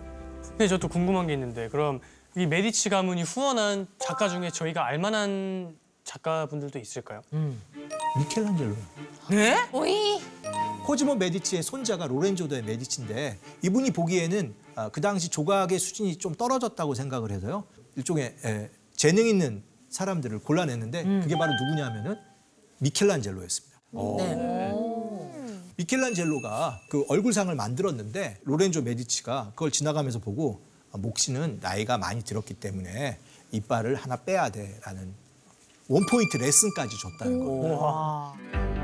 [0.48, 2.00] 근데 저도 궁금한 게 있는데 그럼
[2.36, 7.22] 이 메디치 가문이 후원한 작가 중에 저희가 알만한 작가분들도 있을까요?
[8.18, 8.74] 미켈란젤로.
[9.30, 9.68] 네?
[9.72, 10.20] 오이
[10.90, 16.96] 코지모 메디치의 손자가 로렌조 데 메디치인데 이분이 보기에는 아, 그 당시 조각의 수준이 좀 떨어졌다고
[16.96, 17.62] 생각을 해서요.
[17.94, 22.16] 일종의 에, 재능 있는 사람들을 골라냈는데 그게 바로 누구냐면은
[22.78, 23.80] 미켈란젤로였습니다.
[24.18, 24.72] 네.
[25.76, 30.60] 미켈란젤로가 그 얼굴상을 만들었는데 로렌조 메디치가 그걸 지나가면서 보고
[30.90, 33.20] 아, 목 씨는 나이가 많이 들었기 때문에
[33.52, 35.14] 이빨을 하나 빼야 돼라는
[35.86, 38.79] 원포인트 레슨까지 줬다는 거예요.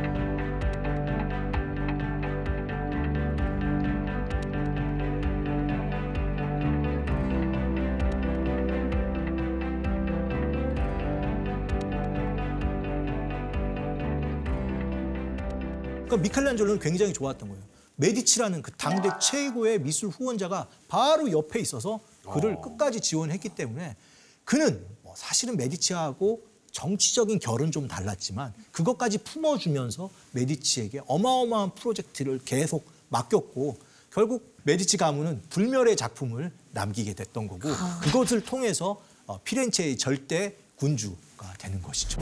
[16.16, 17.62] 그러니까 미켈란젤로는 굉장히 좋았던 거예요.
[17.96, 22.00] 메디치라는 그 당대 최고의 미술 후원자가 바로 옆에 있어서
[22.30, 23.96] 그를 끝까지 지원했기 때문에
[24.44, 26.42] 그는 뭐 사실은 메디치하고
[26.72, 33.78] 정치적인 결은 좀 달랐지만 그것까지 품어주면서 메디치에게 어마어마한 프로젝트를 계속 맡겼고
[34.12, 37.68] 결국 메디치 가문은 불멸의 작품을 남기게 됐던 거고
[38.02, 42.20] 그것을 통해서 어, 피렌체의 절대 군주가 되는 것이죠.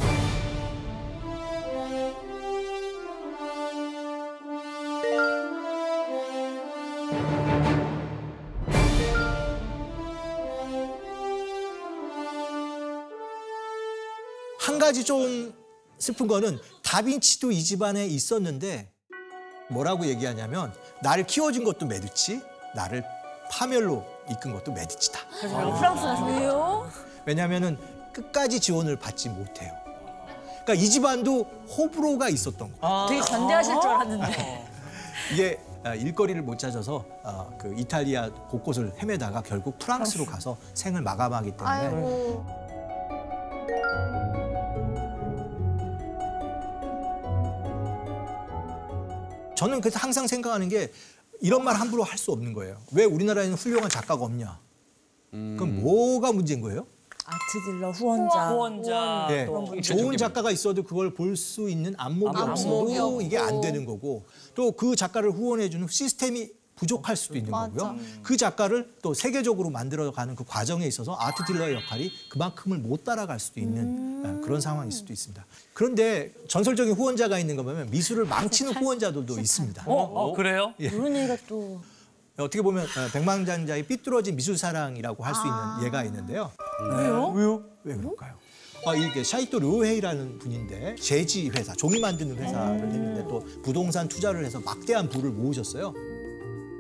[14.85, 15.55] 가지 좀
[15.99, 18.93] 슬픈 거는 다빈치도 이 집안에 있었는데
[19.71, 22.43] 뭐라고 얘기하냐면 나를 키워준 것도 메디치,
[22.75, 23.03] 나를
[23.51, 25.21] 파멸로 이끈 것도 메디치다.
[25.41, 26.91] 프랑스에서 왜요?
[27.25, 27.79] 왜냐하면은
[28.13, 29.73] 끝까지 지원을 받지 못해요.
[30.65, 31.45] 그러니까 이 집안도
[31.79, 33.07] 호불호가 있었던 거.
[33.09, 34.69] 되게 관대하실 줄 알았는데.
[35.33, 41.53] 이게 아, 일거리를 못 찾아서 아, 그 이탈리아 곳곳을 헤매다가 결국 프랑스로 가서 생을 마감하기
[41.53, 42.64] 때문에 아이고.
[49.55, 50.91] 저는 그래서 항상 생각하는 게
[51.41, 52.81] 이런 말 함부로 할 수 없는 거예요.
[52.93, 54.59] 왜 우리나라에는 훌륭한 작가가 없냐?
[55.31, 56.87] 그럼 뭐가 문제인 거예요?
[57.27, 58.51] 아트 딜러 후원자.
[58.51, 63.85] 후원자 예, 또 좋은 작가가 있어도 그걸 볼 수 있는 안목이 없어도 이게 안 되는
[63.85, 64.25] 거고
[64.55, 66.51] 또 그 작가를 후원해 주는 시스템이
[66.85, 67.97] 부족할 수도 있는 거고요.
[68.23, 73.61] 그 작가를 또 세계적으로 만들어가는 그 과정에 있어서 아트 딜러의 역할이 그만큼을 못 따라갈 수도
[73.61, 75.45] 있는 예, 그런 상황일 수도 있습니다.
[75.73, 79.85] 그런데 전설적인 후원자가 있는 거 보면 미술을 망치는 후원자들도 있습니다.
[79.87, 80.75] 어, 그래요?
[80.79, 81.81] 이런 얘기가 또.
[82.37, 86.51] 어떻게 보면 어, 백만장자의 삐뚤어진 미술사랑이라고 할 수 있는 예가 있는데요.
[86.99, 87.29] 왜요?
[87.35, 87.63] 왜요?
[87.85, 88.35] 왜 그럴까요?
[88.87, 94.61] 아, 이게 샤이토 료헤이라는 분인데 제지 회사, 종이 만드는 회사를 했는데 또 부동산 투자를 해서
[94.61, 95.95] 막대한 부를 모으셨어요.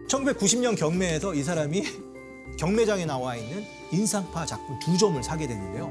[0.08, 1.82] 1990년 경매에서 이 사람이
[2.58, 5.90] 경매장에 나와 있는 인상파 작품 두 점을 사게 되는데요.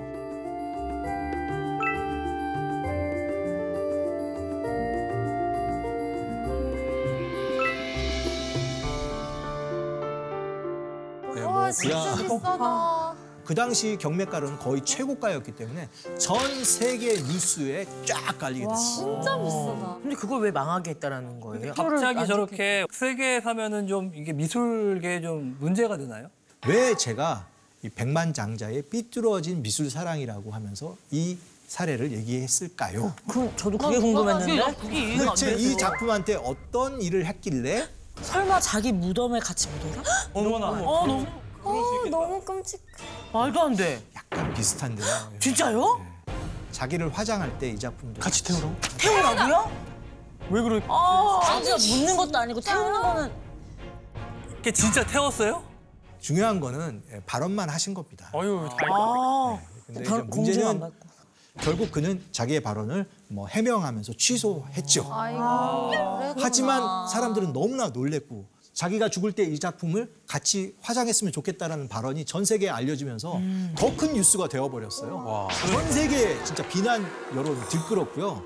[11.46, 13.23] 와 진짜 비싸다.
[13.46, 19.22] 그 당시 경매가로는 거의 최고가였기 때문에 전 세계 뉴스에 쫙 깔리게 됐어요.
[19.22, 19.98] 진짜 비싸다.
[20.02, 21.74] 근데 그걸 왜 망하게 했다라는 거예요?
[21.74, 26.30] 갑자기 저렇게 세계에 사면은 좀 이게 미술계에 좀 문제가 되나요?
[26.68, 27.48] 왜 제가
[27.82, 31.38] 이 백만장자의 삐뚤어진 미술 사랑이라고 하면서 이
[31.68, 33.14] 사례를 얘기했을까요?
[33.28, 35.18] 그 저도 그게 궁금했는데.
[35.18, 37.88] 도대체 이 작품한테 어떤 일을 했길래
[38.22, 40.10] 설마 자기 무덤에 같이 묻어서?
[40.34, 40.68] 어머나.
[40.70, 41.26] 어 너무.
[41.64, 42.86] 어, 너무 끔찍.
[43.32, 44.04] 말도 안 돼.
[44.16, 45.08] 약간 비슷한데요.
[45.40, 46.06] 진짜요?
[46.72, 48.76] 자기를 화장할 때 이 작품도 같이 태우라고?
[48.98, 49.72] 태우라고요?
[50.50, 50.82] 왜 그래?
[51.46, 53.32] 심지어 묻는 것도 아니고 태우는 거는
[54.60, 55.64] 이게 진짜 태웠어요?
[56.20, 58.30] 중요한 거는 예, 발언만 하신 겁니다.
[58.34, 59.60] 어유 아.
[59.86, 60.92] 근데 이제 별 공증 안 문제는.
[61.62, 65.10] 결국 그는 자기의 발언을 뭐 해명하면서 취소했죠.
[65.12, 65.90] 아이고.
[65.90, 67.08] 그래, 하지만.
[67.08, 73.40] 사람들은 너무나 놀랬고 자기가 죽을 때 이 작품을 같이 화장했으면 좋겠다라는 발언이 전 세계에 알려지면서
[73.78, 75.48] 더큰 뉴스가 되어버렸어요.
[75.72, 77.06] 전 세계에 진짜 비난
[77.36, 78.44] 여론이 들끓었고요.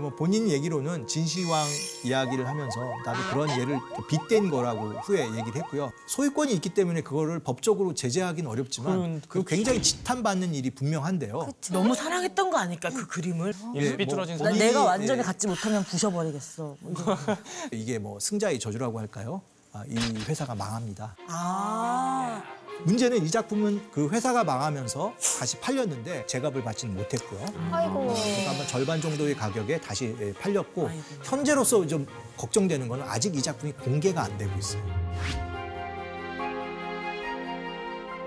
[0.00, 1.68] 뭐 본인 얘기로는 진시황
[2.04, 5.92] 이야기를 하면서 나도 그런 예를 좀 빗댄 거라고 후에 얘기를 했고요.
[6.06, 11.48] 소유권이 있기 때문에 그거를 법적으로 제재하기는 어렵지만 그건 그 굉장히 지탄받는 일이 분명한데요.
[11.72, 13.52] 너무 사랑했던 거 아닐까 그 그림을?
[13.74, 14.46] 예, 삐뚤어진 뭐.
[14.46, 15.22] 본인이, 내가 완전히 예.
[15.22, 16.76] 갖지 못하면 부셔버리겠어.
[16.80, 16.94] 뭐.
[17.72, 19.42] 이게 뭐 승자의 저주라고 할까요?
[19.74, 19.96] 아, 이
[20.28, 21.16] 회사가 망합니다.
[21.28, 22.42] 아.
[22.84, 27.40] 문제는 이 작품은 그 회사가 망하면서 다시 팔렸는데 제값을 받지는 못했고요.
[27.70, 28.06] 아이고.
[28.08, 30.90] 그러니까 아마 절반 정도의 가격에 다시 예, 팔렸고
[31.22, 32.06] 현재로서 좀
[32.36, 34.82] 걱정되는 거는 아직 이 작품이 공개가 안 되고 있어요.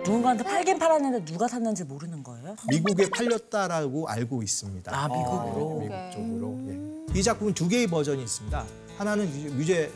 [0.05, 2.55] 누군가한테 팔긴 팔았는데 누가 샀는지 모르는 거예요?
[2.69, 4.91] 미국에 팔렸다라고 알고 있습니다.
[4.95, 5.77] 아 미국으로.
[5.81, 6.59] 네, 미국 쪽으로.
[7.13, 7.19] 예.
[7.19, 8.65] 이 작품은 두 개의 버전이 있습니다.
[8.97, 9.29] 하나는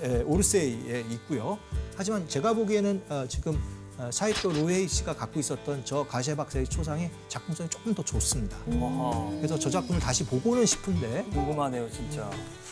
[0.01, 1.57] 에, 오르세이에 있고요.
[1.95, 3.59] 하지만 제가 보기에는 어, 지금
[3.97, 8.57] 어, 사이토 로헤이 씨가 갖고 있었던 저 가시에 박사의 초상의 작품성이 조금 더 좋습니다.
[8.67, 12.29] 아하, 그래서 저 작품을 다시 보고는 싶은데 궁금하네요, 진짜.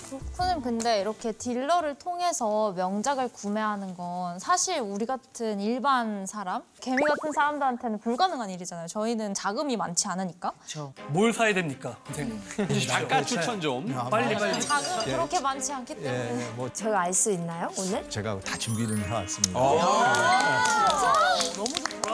[0.08, 7.34] 선생님 근데 이렇게 딜러를 통해서 명작을 구매하는 건 사실 우리 같은 일반 사람, 개미 같은
[7.34, 8.88] 사람들한테는 불가능한 일이잖아요.
[8.88, 10.52] 저희는 자금이 많지 않으니까.
[10.52, 10.94] 그렇죠.
[11.08, 12.42] 뭘 사야 됩니까, 선생님?
[12.88, 13.86] 작가 추천 좀.
[14.10, 14.62] 빨리 빨리.
[14.62, 16.42] 자금 그렇게 많지 않기 때문에.
[16.42, 18.08] 예, 뭐 저희가 알 수 있나요 오늘?
[18.10, 19.60] 제가 다 준비를 해왔습니다.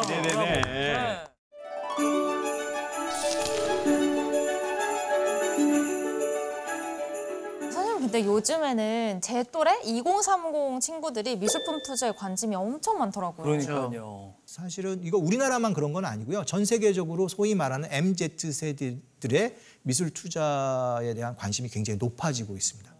[0.07, 1.23] 네네네.
[8.03, 13.45] 근데 요즘에는 제 또래 2030 친구들이 미술품 투자에 관심이 엄청 많더라고요.
[13.45, 14.33] 그러니까요.
[14.45, 16.43] 사실은 이거 우리나라만 그런 건 아니고요.
[16.43, 22.93] 전 세계적으로 소위 말하는 MZ 세대들의 미술 투자에 대한 관심이 굉장히 높아지고 있습니다.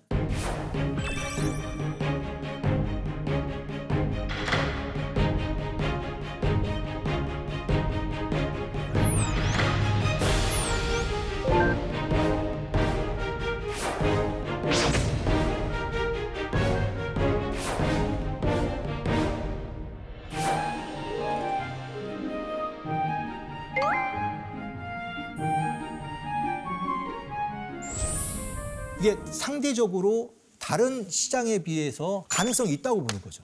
[29.44, 33.44] 상대적으로 다른 시장에 비해서 가능성이 있다고 보는 거죠.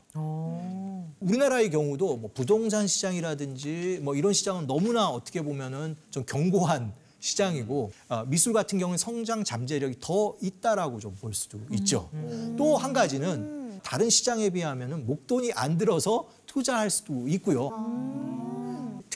[1.19, 8.23] 우리나라의 경우도 뭐 부동산 시장이라든지 뭐 이런 시장은 너무나 어떻게 보면은 좀 견고한 시장이고 어,
[8.27, 12.09] 미술 같은 경우는 성장 잠재력이 더 있다라고 좀 볼 수도 있죠.
[12.57, 17.71] 또한 가지는 다른 시장에 비하면은 목돈이 안 들어서 투자할 수도 있고요.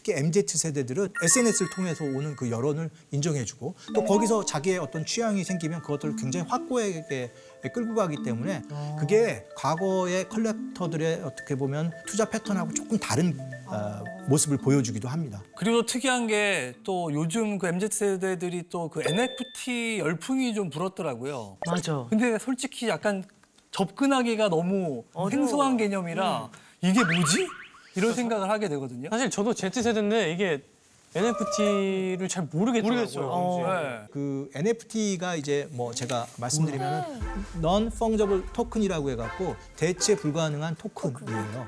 [0.04, 5.82] 특히 MZ 세대들은 SNS를 통해서 오는 그 여론을 인정해주고 또 거기서 자기의 어떤 취향이 생기면
[5.82, 7.32] 그것들을 굉장히 확고하게
[7.74, 8.64] 끌고 가기 때문에
[9.00, 15.42] 그게 과거의 컬렉터들의 어떻게 보면 투자 패턴하고 조금 다른 어, 모습을 보여주기도 합니다.
[15.58, 21.58] 그리고 특이한 게 또 요즘 그 MZ 세대들이 또 그 NFT 열풍이 좀 불었더라고요.
[21.66, 22.06] 맞아.
[22.10, 23.24] 근데 솔직히 약간
[23.72, 26.50] 접근하기가 너무 생소한 개념이라
[26.82, 27.48] 이게 뭐지?
[27.96, 29.10] 이런 생각을 하게 되거든요.
[29.10, 30.64] 사실 저도 Z세대인데 이게
[31.16, 33.68] NFT를 잘 모르겠더라고요.
[33.68, 34.08] 네.
[34.12, 37.22] 그 NFT가 이제 뭐 제가 말씀드리면
[37.58, 41.68] non fungible 토큰이라고 해갖고 대체 불가능한 토큰이에요.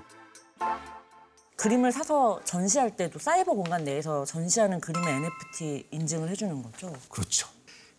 [1.58, 6.92] 그림을 사서 전시할 때도 사이버 공간 내에서 전시하는 그림의 NFT 인증을 해주는 거죠.
[7.10, 7.48] 그렇죠.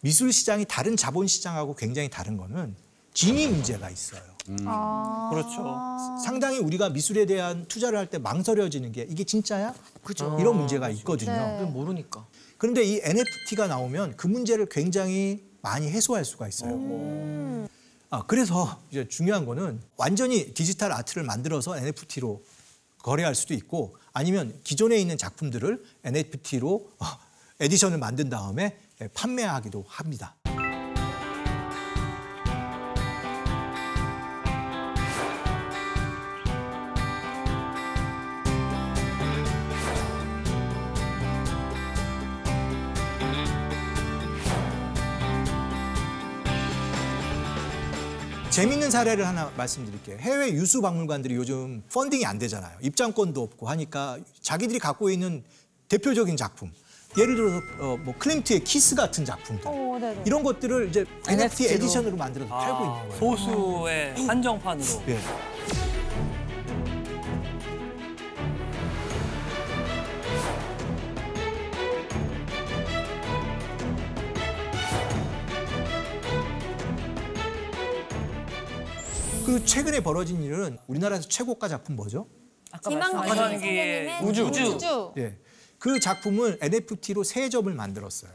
[0.02, 2.76] 미술 시장이 다른 자본 시장하고 굉장히 다른 거는
[3.14, 4.35] 진위 문제가 있어요.
[5.30, 5.78] 그렇죠.
[6.24, 9.74] 상당히 우리가 미술에 대한 투자를 할 때 망설여지는 게 이게 진짜야?
[10.04, 10.36] 그죠.
[10.40, 11.32] 이런 문제가 있거든요.
[11.32, 11.64] 네.
[11.64, 12.24] 모르니까.
[12.58, 16.72] 그런데 이 NFT가 나오면 그 문제를 굉장히 많이 해소할 수가 있어요.
[18.10, 22.42] 아, 그래서 이제 중요한 거는 완전히 디지털 아트를 만들어서 NFT로
[22.98, 27.04] 거래할 수도 있고 아니면 기존에 있는 작품들을 NFT로 어,
[27.60, 30.34] 에디션을 만든 다음에 예, 판매하기도 합니다.
[48.56, 50.16] 재밌는 사례를 하나 말씀드릴게요.
[50.16, 52.72] 해외 유수 박물관들이 요즘 funding이 안 되잖아요.
[52.80, 55.44] 입장권도 없고 하니까 자기들이 갖고 있는
[55.90, 56.72] 대표적인 작품.
[57.18, 59.66] 예를 들어서 어, 뭐 클림트의 키스 같은 작품들.
[59.66, 60.22] 어, 네네.
[60.24, 61.70] 이런 것들을 이제 NFT NFT로.
[61.74, 63.36] edition으로 만들어서 팔고 있는 거예요.
[63.36, 65.02] 소수의 한정판으로.
[65.08, 65.18] 예.
[79.46, 82.26] 그 최근에 벌어진 일은 우리나라에서 최고가 작품 뭐죠?
[82.82, 84.44] 선생님의 선생님의 우주.
[84.46, 85.12] 우주.
[85.18, 85.38] 예.
[85.78, 88.32] 그 작품을 NFT로 세 점을 만들었어요.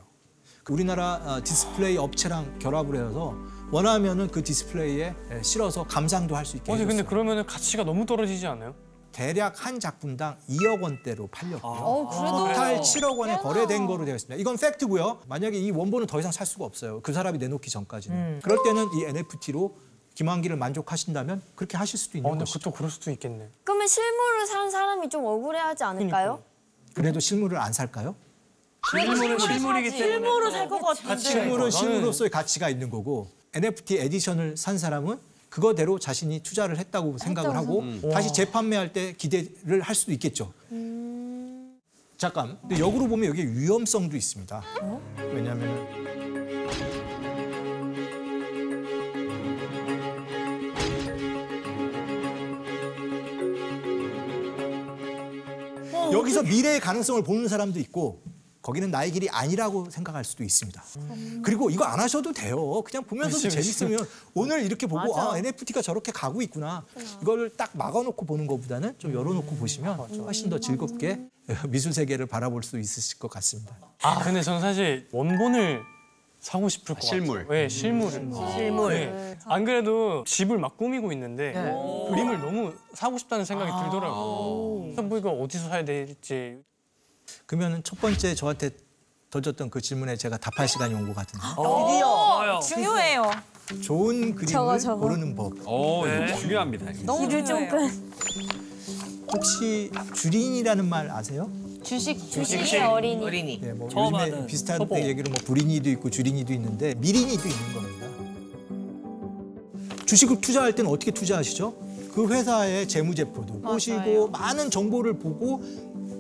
[0.64, 3.36] 그 우리나라 어, 디스플레이 업체랑 결합을 해서
[3.72, 7.10] 원하면은 그 디스플레이에 예, 실어서 감상도 할 수 있게 어제 근데 해줬어요.
[7.10, 8.74] 그러면 가치가 너무 떨어지지 않아요?
[9.12, 11.72] 대략 한 작품당 2억 원대로 팔렸고요.
[11.72, 13.38] 어, 그래도 total 7억 원에.
[13.38, 14.40] 거래된 거로 되어 있습니다.
[14.40, 15.24] 이건 팩트고요.
[15.28, 17.02] 만약에 이 원본은 더 이상 살 수가 없어요.
[17.02, 18.40] 그 사람이 내놓기 전까지는.
[18.42, 19.76] 그럴 때는 이 NFT로
[20.16, 22.60] 김한기를 만족하신다면 그렇게 하실 수도 있는 어, 것이죠.
[22.60, 23.50] 그것도 그럴 수도 있겠네.
[23.64, 26.44] 그러면 실물을 산 사람이 좀 억울해하지 않을까요?
[26.94, 28.16] 그래도 실물을 안 살까요?
[28.90, 30.08] 실물은 실물이기 때문에.
[30.10, 31.18] 실물을 살 것 같은데.
[31.18, 35.18] 실물은 실물로서의 가치가 있는 거고 NFT 에디션을 산 사람은
[35.50, 40.54] 그거대로 자신이 투자를 했다고 생각을 하고 다시 재판매할 때 기대를 할 수도 있겠죠.
[42.18, 42.58] 잠깐.
[42.62, 44.64] 근데 역으로 보면 여기 위험성도 있습니다.
[45.34, 46.01] 왜냐하면
[56.32, 58.22] 그래서 미래의 가능성을 보는 사람도 있고
[58.62, 60.82] 거기는 나의 길이 아니라고 생각할 수도 있습니다.
[61.44, 62.82] 그리고 이거 안 하셔도 돼요.
[62.84, 63.50] 그냥 보면서도 그치.
[63.50, 65.32] 재밌으면 오늘 이렇게 보고 맞아.
[65.32, 66.86] 아, NFT가 저렇게 가고 있구나.
[67.22, 71.20] 이걸 딱 막아놓고 보는 것보다는 좀 열어놓고 보시면 훨씬 더 즐겁게
[71.70, 73.76] 미술 세계를 바라볼 수 있으실 것 같습니다.
[74.04, 75.82] 아 근데 저는 사실 원본을
[76.42, 77.44] 사고 싶을 것 실물.
[77.44, 77.62] 같아요.
[77.62, 78.12] 네, 실물을.
[78.56, 78.94] 실물.
[78.94, 79.38] 네.
[79.46, 81.54] 안 그래도 집을 막 꾸미고 있는데
[82.10, 84.82] 그림을 너무 사고 싶다는 생각이 들더라고요.
[84.86, 86.58] 그래서 뭐 이거 어디서 사야 될지
[87.46, 88.72] 그러면 첫 번째 저한테
[89.30, 92.60] 던졌던 그 질문에 제가 답할 시간이 온 것 같은데 좋아요.
[92.60, 93.32] 중요해요.
[93.84, 95.00] 좋은 그림을 저거, 저거.
[95.02, 95.54] 고르는 법.
[95.66, 96.92] 어, 이거 중요합니다.
[96.92, 97.04] 이거.
[97.06, 97.70] 너무 길을 좀 중요해요.
[97.70, 98.12] 끈.
[99.34, 101.50] 혹시 주린이라는 말 아세요?
[101.84, 103.24] 주식 주식의 어린이.
[103.24, 103.60] 어린이.
[103.60, 104.98] 네, 뭐 처음 요즘에 비슷한 초보.
[105.00, 108.08] 얘기로 뭐 불인이도 있고 주린이도 있는데 미린이도 있는 겁니다.
[110.06, 111.74] 주식을 투자할 때는 어떻게 투자하시죠?
[112.14, 115.64] 그 회사의 재무제표도 보시고 많은 정보를 보고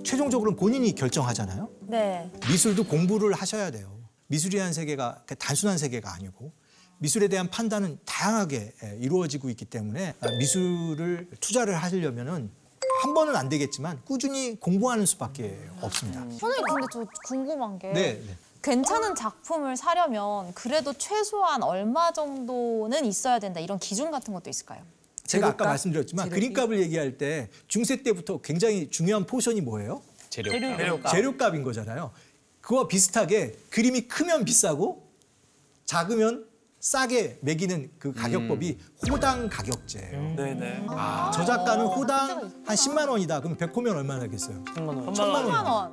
[0.04, 1.70] 최종적으로 본인이 결정하잖아요.
[1.88, 2.30] 네.
[2.50, 4.00] 미술도 공부를 하셔야 돼요.
[4.28, 6.54] 미술이라는 세계가 그렇게 단순한 세계가 아니고
[7.00, 12.50] 미술에 대한 판단은 다양하게 예, 이루어지고 있기 때문에 아, 미술을 투자를 하시려면은
[13.02, 16.20] 한 번은 안 되겠지만 꾸준히 공부하는 수밖에 없습니다.
[16.20, 18.36] 선생님 근데 저 궁금한 게 네, 네.
[18.62, 24.84] 괜찮은 작품을 사려면 그래도 최소한 얼마 정도는 있어야 된다 이런 기준 같은 것도 있을까요?
[25.26, 25.68] 제가 아까 재료값?
[25.68, 26.40] 말씀드렸지만 재료비?
[26.40, 30.04] 그림값을 얘기할 때 중세 때부터 굉장히 중요한 포션이 뭐예요?
[30.30, 30.52] 재료.
[31.10, 32.12] 재료값인 거잖아요.
[32.62, 35.10] 그와 비슷하게 그림이 크면 비싸고
[35.86, 36.46] 작으면
[36.82, 38.78] 싸게 매기는 그 가격법이
[39.10, 40.36] 호당 가격제예요.
[40.36, 40.88] 네네.
[41.34, 43.40] 저 작가는 호당 한 10만 원이다.
[43.40, 44.64] 그럼 100호면 얼마나 하겠어요?
[44.76, 45.14] 3만 원.
[45.14, 45.54] 천만 원.
[45.54, 45.92] 1만 원.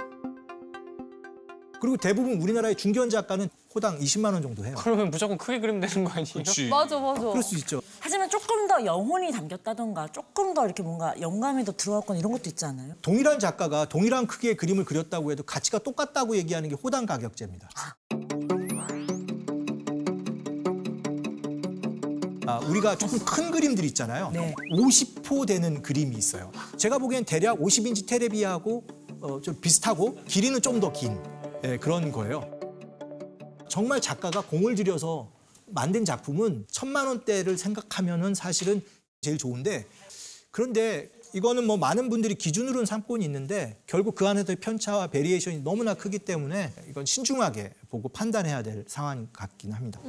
[1.81, 4.75] 그리고 대부분 우리나라의 중견 작가는 호당 20만 원 정도 해요.
[4.79, 6.33] 그러면 무조건 크게 그리면 되는 거 아니에요?
[6.33, 6.69] 그렇지.
[6.69, 7.21] 맞아 맞아.
[7.21, 7.81] 그럴 수 있죠.
[8.01, 12.65] 하지만 조금 더 영혼이 담겼다던가 조금 더 이렇게 뭔가 영감이 더 들어갔거나 이런 것도 있지
[12.65, 12.95] 않아요?
[13.03, 17.69] 동일한 작가가 동일한 크기의 그림을 그렸다고 해도 가치가 똑같다고 얘기하는 게 호당 가격제입니다.
[22.49, 24.33] 아, 우리가 조금 큰 그림들 있잖아요.
[24.73, 26.51] 50호 되는 그림이 있어요.
[26.79, 28.87] 제가 보기엔 대략 50인치 테레비하고
[29.21, 31.21] 어, 좀 비슷하고 길이는 좀 더긴
[31.65, 32.51] 예, 그런 거예요.
[33.69, 35.31] 정말 작가가 공을 들여서
[35.67, 38.81] 만든 작품은 천만 원대를 생각하면은 사실은
[39.21, 39.85] 제일 좋은데
[40.51, 46.19] 그런데 이거는 뭐 많은 분들이 기준으로는 삼고는 있는데 결국 그 안에서의 편차와 variation이 너무나 크기
[46.19, 50.01] 때문에 이건 신중하게 보고 판단해야 될 상황 같긴 합니다.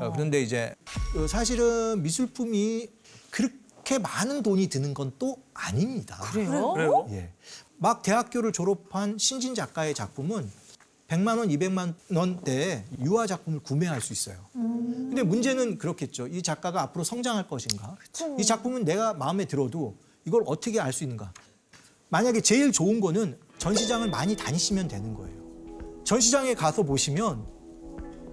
[0.00, 0.74] 어, 그런데 이제
[1.16, 2.88] 어, 사실은 미술품이
[3.30, 6.16] 그렇게 많은 돈이 드는 건 또 아닙니다.
[6.32, 6.72] 그래요?
[6.72, 7.06] 그래요?
[7.10, 7.32] 예.
[7.78, 10.48] 막 대학교를 졸업한 신진 작가의 작품은
[11.08, 14.36] 100만 원, 200만 원대의 유화 작품을 구매할 수 있어요.
[14.52, 16.26] 근데 문제는 그렇겠죠.
[16.28, 17.96] 이 작가가 앞으로 성장할 것인가?
[18.38, 19.96] 이 작품은 내가 마음에 들어도
[20.26, 21.32] 이걸 어떻게 알 수 있는가?
[22.10, 25.38] 만약에 제일 좋은 거는 전시장을 많이 다니시면 되는 거예요.
[26.04, 27.46] 전시장에 가서 보시면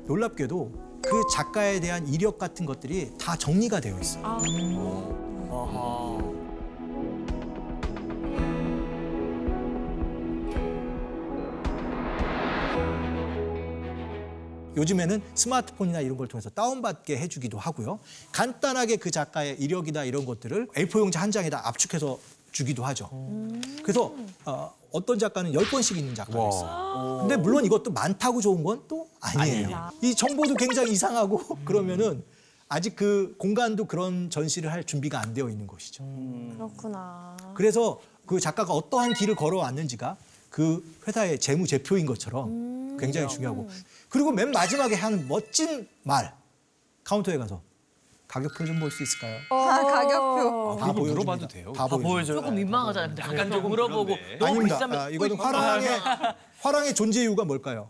[0.06, 4.24] 놀랍게도 그 작가에 대한 이력 같은 것들이 다 정리가 되어 있어요.
[5.52, 6.36] 아하.
[14.76, 18.00] 요즘에는 스마트폰이나 이런 걸 통해서 다운받게 해주기도 하고요.
[18.34, 22.20] 간단하게 그 작가의 이력이나 이런 것들을 A4 용지 한 장에다 압축해서
[22.52, 23.10] 주기도 하죠.
[23.84, 24.14] 그래서
[24.46, 27.18] 어, 어떤 작가는 열번씩 있는 작가가 있어요.
[27.20, 29.90] 근데 물론 이것도 많다고 좋은 건 또 아니에요.
[30.02, 32.24] 이 정보도 굉장히 이상하고 그러면은
[32.70, 36.04] 아직 그 공간도 그런 전시를 할 준비가 안 되어 있는 것이죠.
[36.54, 37.36] 그렇구나.
[37.56, 40.18] 그래서 그 작가가 어떠한 길을 걸어왔는지가
[40.50, 43.68] 그 회사의 재무 제표인 것처럼 굉장히 중요하고
[44.10, 46.34] 그리고 맨 마지막에 하는 멋진 말
[47.04, 47.62] 카운터에 가서
[48.36, 49.40] 가격표 좀 볼 수 있을까요?
[49.50, 50.78] 아, 가격표.
[50.78, 51.14] 다 그거 보여줍니다.
[51.14, 51.72] 물어봐도 돼요?
[51.74, 51.96] 다 다.
[51.98, 52.38] 보여줘요.
[52.42, 53.08] 조금 민망하잖아요.
[53.16, 54.18] 근데 약간 좀 물어보고.
[54.40, 54.76] 너무 아닙니다.
[54.76, 55.88] 비싸면 아, 이거는 화랑의
[56.60, 57.90] 화랑의 존재 이유가 뭘까요?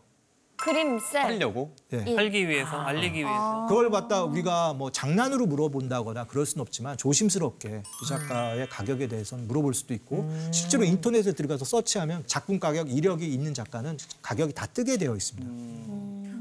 [0.57, 1.23] 그림 셀.
[1.23, 1.75] 하려고?
[1.93, 2.15] 예.
[2.15, 3.65] 팔기 위해서, 알리기 위해서.
[3.67, 9.73] 그걸 갖다 우리가 뭐 장난으로 물어본다거나 그럴 수는 없지만 조심스럽게 이 작가의 가격에 대해서는 물어볼
[9.73, 15.15] 수도 있고 실제로 인터넷에 들어가서 서치하면 작품 가격 이력이 있는 작가는 가격이 다 뜨게 되어
[15.15, 15.49] 있습니다.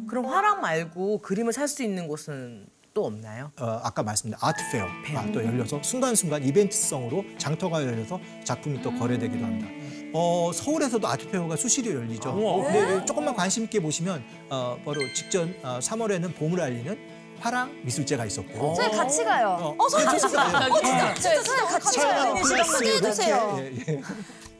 [0.08, 3.50] 그럼 화랑 말고 그림을 살 수 있는 곳은 또 없나요?
[3.60, 9.68] 어, 아까 말씀드린 아트페어가 또 열려서 순간순간 이벤트성으로 장터가 열려서 작품이 또 거래되기도 합니다.
[10.14, 12.30] 어, 서울에서도 아트페어가 수시로 열리죠.
[12.30, 12.72] 우와.
[12.72, 16.96] 근데 조금만 관심 있게 보시면 어, 바로 직전 어, 3월에는 봄을 알리는
[17.40, 19.74] 화랑 미술제가 있었고 저희 같이 가요.
[19.76, 22.34] 어, 선생님 진짜 진짜 같이 가요.
[22.36, 23.58] 플러스 해주세요.
[23.60, 24.02] 이렇게, 예, 예.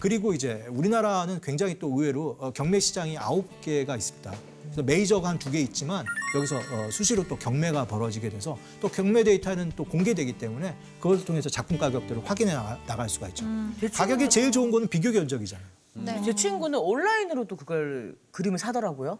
[0.01, 4.32] 그리고 이제 우리나라는 굉장히 또 의외로 어, 경매 시장이 아홉 개가 있습니다.
[4.75, 6.05] 그래서 메이저가 한 두 개 있지만
[6.37, 11.49] 여기서 어, 수시로 또 경매가 벌어지게 돼서 또 경매 데이터는 또 공개되기 때문에 그것을 통해서
[11.49, 12.55] 작품 가격들을 확인해
[12.87, 13.45] 나갈 수가 있죠.
[13.93, 15.66] 가격이 제일 좋은 거는 비교 견적이잖아요.
[15.97, 16.20] 네.
[16.25, 19.16] 제 친구는 온라인으로도 그걸 그림을 사더라고요.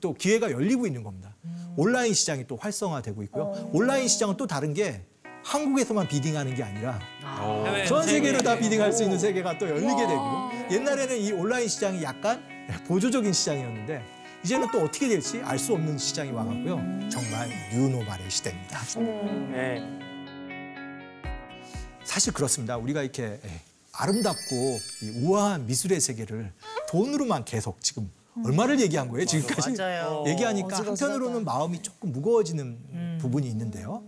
[0.00, 1.34] 또 기회가 열리고 있는 겁니다.
[1.76, 3.70] 온라인 시장이 또 활성화되고 있고요.
[3.72, 5.02] 온라인 시장은 또 다른 게
[5.42, 6.98] 한국에서만 비딩하는 게 아니라
[7.66, 8.62] 해외 전 세계로 다 세계.
[8.64, 12.42] 비딩할 수 있는 세계가 또 열리게 되고 옛날에는 이 온라인 시장이 약간
[12.86, 14.02] 보조적인 시장이었는데
[14.44, 17.08] 이제는 또 어떻게 될지 알 수 없는 시장이 와갖고요.
[17.08, 18.80] 정말 뉴노말의 시대입니다.
[19.52, 19.82] 네.
[22.04, 22.76] 사실 그렇습니다.
[22.76, 23.60] 우리가 이렇게 예,
[23.92, 26.52] 아름답고 이 우아한 미술의 세계를
[26.88, 28.10] 돈으로만 계속 지금
[28.44, 30.24] 얼마를 얘기한 거예요 지금까지 맞아요.
[30.26, 30.90] 얘기하니까 어지러지하다.
[31.14, 34.02] 한편으로는 마음이 조금 무거워지는 부분이 있는데요.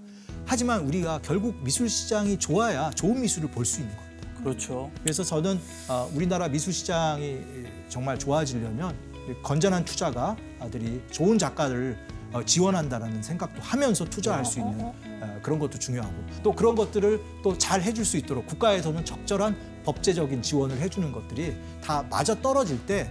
[0.45, 4.29] 하지만 우리가 결국 미술 시장이 좋아야 좋은 미술을 볼 수 있는 겁니다.
[4.43, 4.91] 그렇죠.
[5.03, 5.59] 그래서 저는
[5.89, 7.41] 어, 우리나라 미술 시장이
[7.89, 8.95] 정말 좋아지려면
[9.43, 11.99] 건전한 투자가들이 좋은 작가를
[12.33, 17.57] 어, 지원한다라는 생각도 하면서 투자할 수 있는 어, 그런 것도 중요하고 또 그런 것들을 또
[17.57, 23.11] 잘 해줄 수 있도록 국가에서는 적절한 법제적인 지원을 해주는 것들이 다 맞아 떨어질 때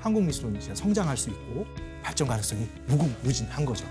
[0.00, 1.66] 한국 미술은 이제 성장할 수 있고
[2.02, 3.86] 발전 가능성이 무궁무진한 거죠.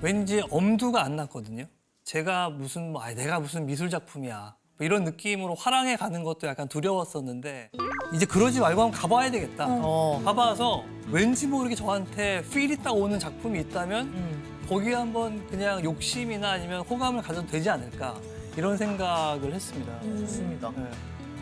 [0.00, 1.66] 왠지 엄두가 안 났거든요.
[2.04, 4.56] 제가 무슨 뭐 아, 내가 무슨 미술 작품이야.
[4.82, 7.70] 뭐 이런 느낌으로 화랑에 가는 것도 약간 두려웠었는데
[8.12, 9.66] 이제 그러지 말고 한번 가봐야 되겠다.
[9.68, 10.20] 어.
[10.24, 14.12] 가봐서 왠지 모르게 저한테 필이 딱 오는 작품이 있다면
[14.68, 18.16] 거기에 한번 그냥 욕심이나 아니면 호감을 가져도 되지 않을까
[18.56, 20.00] 이런 생각을 했습니다.
[20.00, 20.72] 좋습니다.
[20.76, 20.90] 네.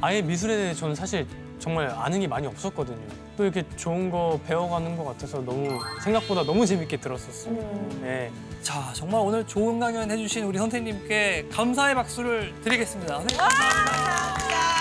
[0.03, 1.27] 아예 미술에 대해 저는 사실
[1.61, 2.99] 정말 아는 게 많이 없었거든요.
[3.37, 7.55] 또 이렇게 좋은 거 배워가는 것 같아서 너무 생각보다 너무 재밌게 들었었어요.
[8.01, 8.33] 네.
[8.63, 13.21] 자 정말 오늘 좋은 강연 해주신 우리 선생님께 감사의 박수를 드리겠습니다.
[13.21, 14.80] 선생님 감사합니다.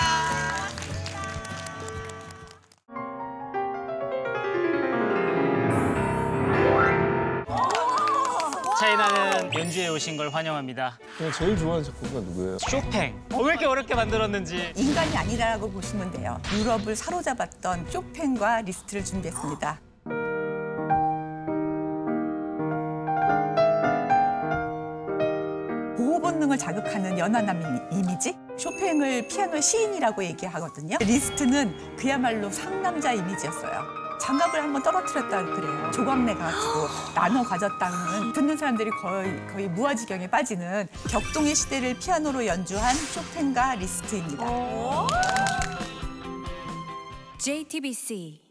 [8.90, 10.98] 차이나는 연주에 오신 걸 환영합니다.
[11.38, 12.58] 제일 좋아하는 작곡가 누구예요?
[12.58, 13.14] 쇼팽.
[13.32, 14.72] 어, 왜 이렇게 어렵게 만들었는지.
[14.74, 16.40] 인간이 아니라고 보시면 돼요.
[16.52, 19.80] 유럽을 사로잡았던 쇼팽과 리스트를 준비했습니다.
[25.96, 28.34] 보호 본능을 자극하는 연하남 이미- 이미지?
[28.56, 30.96] 쇼팽을 피아노 시인이라고 얘기하거든요.
[31.00, 33.99] 리스트는 그야말로 상남자 이미지였어요.
[34.20, 35.90] 장갑을 한번 떨어뜨렸다 그래요.
[35.90, 43.76] 조각내 가지고 나눠 가졌다는 듣는 사람들이 거의 거의 무아지경에 빠지는 격동의 시대를 피아노로 연주한 쇼팽과
[43.76, 44.44] 리스트입니다.
[47.38, 48.49] JTBC